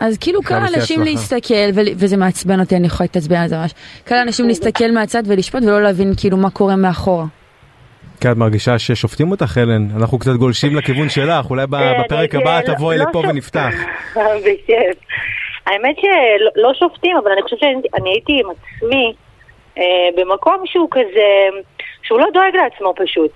[0.00, 1.04] אז כאילו קל לאנשים הצלחה.
[1.04, 3.74] להסתכל, וזה מעצבן אותי, אני יכולה להתעצבן על זה ממש.
[4.04, 7.26] קל לאנשים להסתכל מהצד ולשפוט ולא להבין כאילו מה קורה מאחורה.
[8.20, 12.34] כי את מרגישה ששופטים אותך הלן, אנחנו קצת גולשים לכיוון שלך, אולי ב- כן, בפרק
[12.34, 13.72] אני- הבא לא- תבואי לא לפה ונפתח.
[14.44, 14.96] בכיף.
[15.66, 19.12] האמת שלא לא שופטים, אבל אני חושבת שאני הייתי עם עצמי
[19.78, 19.82] אה,
[20.16, 21.58] במקום שהוא כזה,
[22.02, 23.30] שהוא לא דואג לעצמו פשוט.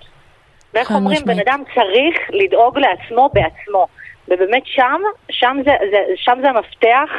[0.73, 1.39] ואיך אומרים, בן.
[1.39, 3.87] אדם צריך לדאוג לעצמו בעצמו.
[4.27, 7.09] ובאמת שם, שם זה, זה, שם זה המפתח,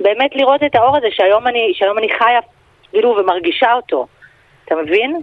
[0.00, 2.40] באמת לראות את האור הזה שהיום אני, שהיום אני חיה,
[2.90, 4.06] כאילו, ומרגישה אותו.
[4.64, 5.20] אתה מבין?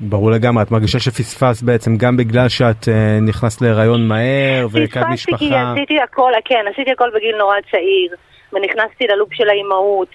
[0.00, 5.36] ברור לגמרי, את מרגישה שפספסת בעצם גם בגלל שאת אה, נכנסת להיריון מהר והקמת פספסתי
[5.38, 5.72] כי משפחה.
[5.72, 8.14] עשיתי הכל, כן, עשיתי הכל בגיל נורא צעיר,
[8.52, 10.08] ונכנסתי ללופ של האימהות,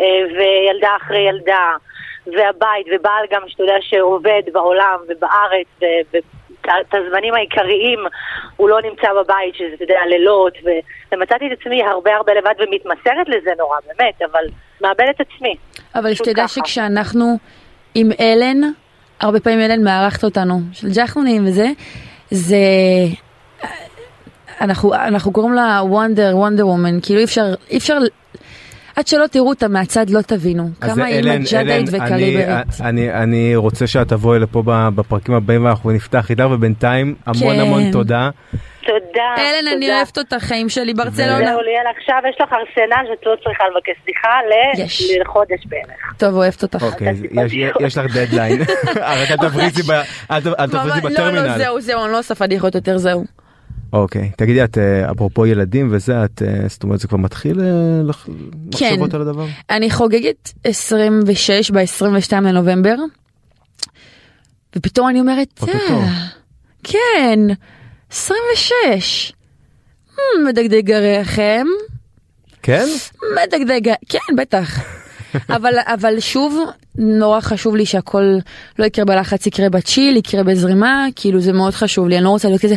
[0.00, 0.06] אה,
[0.38, 1.70] וילדה אחרי ילדה,
[2.26, 5.66] והבית, ובעל גם, שאתה יודע, שעובד בעולם ובארץ,
[6.12, 7.98] ואת הזמנים העיקריים
[8.56, 12.54] הוא לא נמצא בבית, שזה, אתה יודע, לילות, ו- ומצאתי את עצמי הרבה הרבה לבד
[12.58, 14.44] ומתמסרת לזה נורא, באמת, אבל
[14.80, 15.54] מאבדת עצמי.
[15.94, 16.48] אבל שתדע.
[16.48, 17.38] שכשאנחנו
[17.94, 18.60] עם אלן,
[19.20, 21.70] הרבה פעמים אלן מארחת אותנו, של ג'חנונים וזה,
[22.30, 22.56] זה...
[24.60, 27.98] אנחנו, אנחנו קוראים לה וונדר, וונדר וומן, כאילו אי אפשר, אי אפשר,
[28.98, 32.46] עד שלא תראו אותה מהצד לא תבינו, כמה היא מג'דאית וקליברית.
[32.80, 34.62] אני, אני, אני רוצה שאת תבואי לפה
[34.94, 37.60] בפרקים הבאים ואנחנו נפתח איתך ובינתיים המון כן.
[37.60, 38.30] המון תודה.
[38.80, 39.22] תודה.
[39.38, 39.96] אלן, אני תודה.
[39.96, 41.38] אוהבת אותך, חיים שלי, ברצלונה.
[41.38, 44.28] זהו, ליאל, עכשיו יש לך ארסנל שאת לא צריכה לבקש סליחה.
[45.20, 46.14] לחודש בערך.
[46.18, 46.82] טוב, אוהבת אותך.
[46.82, 47.52] אוקיי, יש.
[47.80, 48.60] יש לך דדליין.
[49.20, 51.58] רק אל תבריצי ב- אל ת- אל תבריצי ממש- לא, לא, בטרמינל.
[51.58, 53.24] זהו, זהו, אני לא עושה פדיחות יותר, זהו.
[53.92, 57.66] אוקיי, תגידי את אה, אפרופו ילדים וזה, את, אה, זאת אומרת זה כבר מתחיל אה,
[58.04, 58.32] לח- כן.
[58.92, 59.46] מחשבות על הדבר?
[59.70, 62.94] אני חוגגת 26 ב-22 לנובמבר,
[64.76, 65.78] ופתאום אני אומרת, אוטוטו.
[66.00, 66.26] "אה,
[66.84, 67.38] כן,
[68.10, 69.32] 26.
[70.10, 71.66] Hmm, מדגדג הרחם,
[72.62, 72.86] כן?
[73.44, 74.97] מדגדג, כן, בטח.
[75.56, 76.58] אבל, אבל שוב,
[76.98, 78.38] נורא חשוב לי שהכל
[78.78, 82.48] לא יקרה בלחץ, יקרה בצ'יל, יקרה בזרימה, כאילו זה מאוד חשוב לי, אני לא רוצה
[82.48, 82.74] להיות כזה?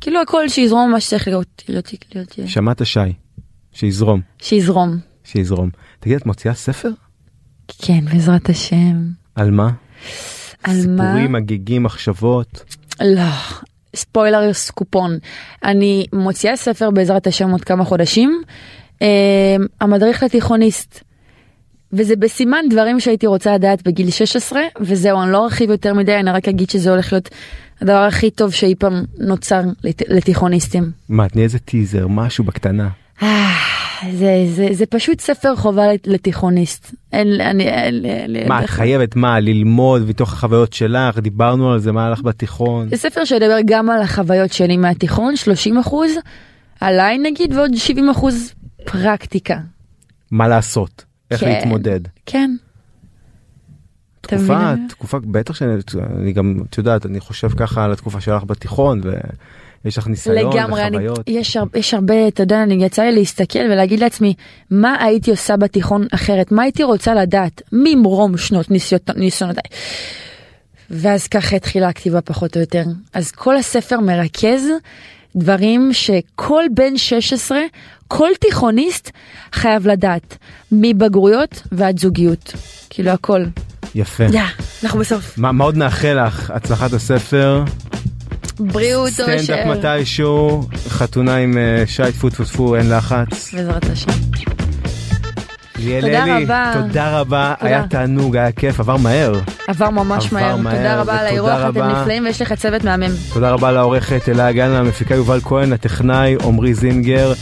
[0.00, 3.00] כאילו הכל שיזרום מה שצריך להיות, להיות, להיות, שמעת שי,
[3.72, 4.98] שיזרום, שיזרום.
[5.24, 5.70] שיזרום.
[6.00, 6.90] תגידי את מוציאה ספר?
[7.78, 9.06] כן, בעזרת השם.
[9.34, 9.70] על מה?
[10.62, 11.04] על מה?
[11.04, 12.74] סיפורים, הגיגים, מחשבות.
[13.00, 13.22] לא,
[13.96, 15.18] ספוילר סקופון.
[15.64, 18.42] אני מוציאה ספר בעזרת השם עוד כמה חודשים,
[19.80, 21.00] המדריך לתיכוניסט.
[21.92, 26.30] וזה בסימן דברים שהייתי רוצה לדעת בגיל 16, וזהו, אני לא ארחיב יותר מדי, אני
[26.30, 27.28] רק אגיד שזה הולך להיות
[27.80, 30.90] הדבר הכי טוב שאי פעם נוצר לת, לתיכוניסטים.
[31.08, 32.88] מה, תני איזה טיזר, משהו בקטנה.
[33.22, 33.50] אה,
[34.12, 36.94] זה, זה, זה פשוט ספר חובה לת- לתיכוניסט.
[37.12, 41.92] אין, אני, אין, אין, מה, את חייבת מה, ללמוד מתוך החוויות שלך, דיברנו על זה,
[41.92, 42.88] מה הלך בתיכון.
[42.88, 46.10] זה ספר שידבר גם על החוויות שלי מהתיכון, 30 אחוז,
[46.80, 48.52] עליי נגיד, ועוד 70 אחוז
[48.84, 49.58] פרקטיקה.
[50.30, 51.48] מה לעשות, איך כן.
[51.48, 52.00] להתמודד.
[52.26, 52.50] כן.
[54.20, 54.86] תקופה, מבין?
[54.88, 55.72] תקופה, בטח שאני
[56.16, 59.00] אני גם, את יודעת, אני חושב ככה על התקופה שלך בתיכון,
[59.84, 61.20] ויש לך ניסיון לגמרי, וחוויות.
[61.26, 64.34] יש, הר- יש הרבה, אתה יודע, אני יצא לי להסתכל ולהגיד לעצמי,
[64.70, 66.52] מה הייתי עושה בתיכון אחרת?
[66.52, 67.62] מה הייתי רוצה לדעת?
[67.72, 69.62] ממרום שנות ניסיונות- ניסיונותיי.
[70.90, 72.84] ואז ככה התחילה הכתיבה פחות או יותר.
[73.12, 74.62] אז כל הספר מרכז
[75.36, 77.58] דברים שכל בן 16,
[78.08, 79.10] כל תיכוניסט
[79.52, 80.36] חייב לדעת,
[80.72, 82.52] מבגרויות ועד זוגיות.
[82.90, 83.44] כאילו הכל.
[83.94, 84.24] יפה.
[84.24, 84.40] יא,
[84.84, 85.38] אנחנו בסוף.
[85.38, 86.50] מה מה עוד נאחל לך?
[86.50, 87.64] הצלחת הספר,
[88.60, 89.74] בריאות סטנדאפ אושר.
[89.78, 93.54] מתישהו, חתונה עם אה, שי טפו טפו טפו, אין לחץ.
[93.54, 94.10] בעזרת השם.
[95.84, 96.72] ליאל תודה רבה.
[96.74, 97.70] תודה רבה, תודה.
[97.70, 99.32] היה תענוג, היה כיף, עבר מהר.
[99.68, 100.56] עבר ממש עבר מהר.
[100.56, 101.82] מהר, תודה רבה על האירוח, אתם.
[101.82, 103.12] נפלאים ויש לך צוות מהמם.
[103.32, 107.32] תודה רבה לעורכת אלה גן, למפיקה יובל כהן, הטכנאי עמרי זינגר,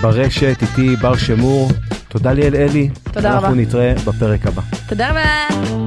[0.00, 1.70] ברשת איתי בר שמור.
[2.08, 2.88] תודה ליאל אלי.
[3.12, 3.38] תודה רבה.
[3.38, 4.62] אנחנו נתראה בפרק הבא.
[4.88, 5.79] תודה רבה.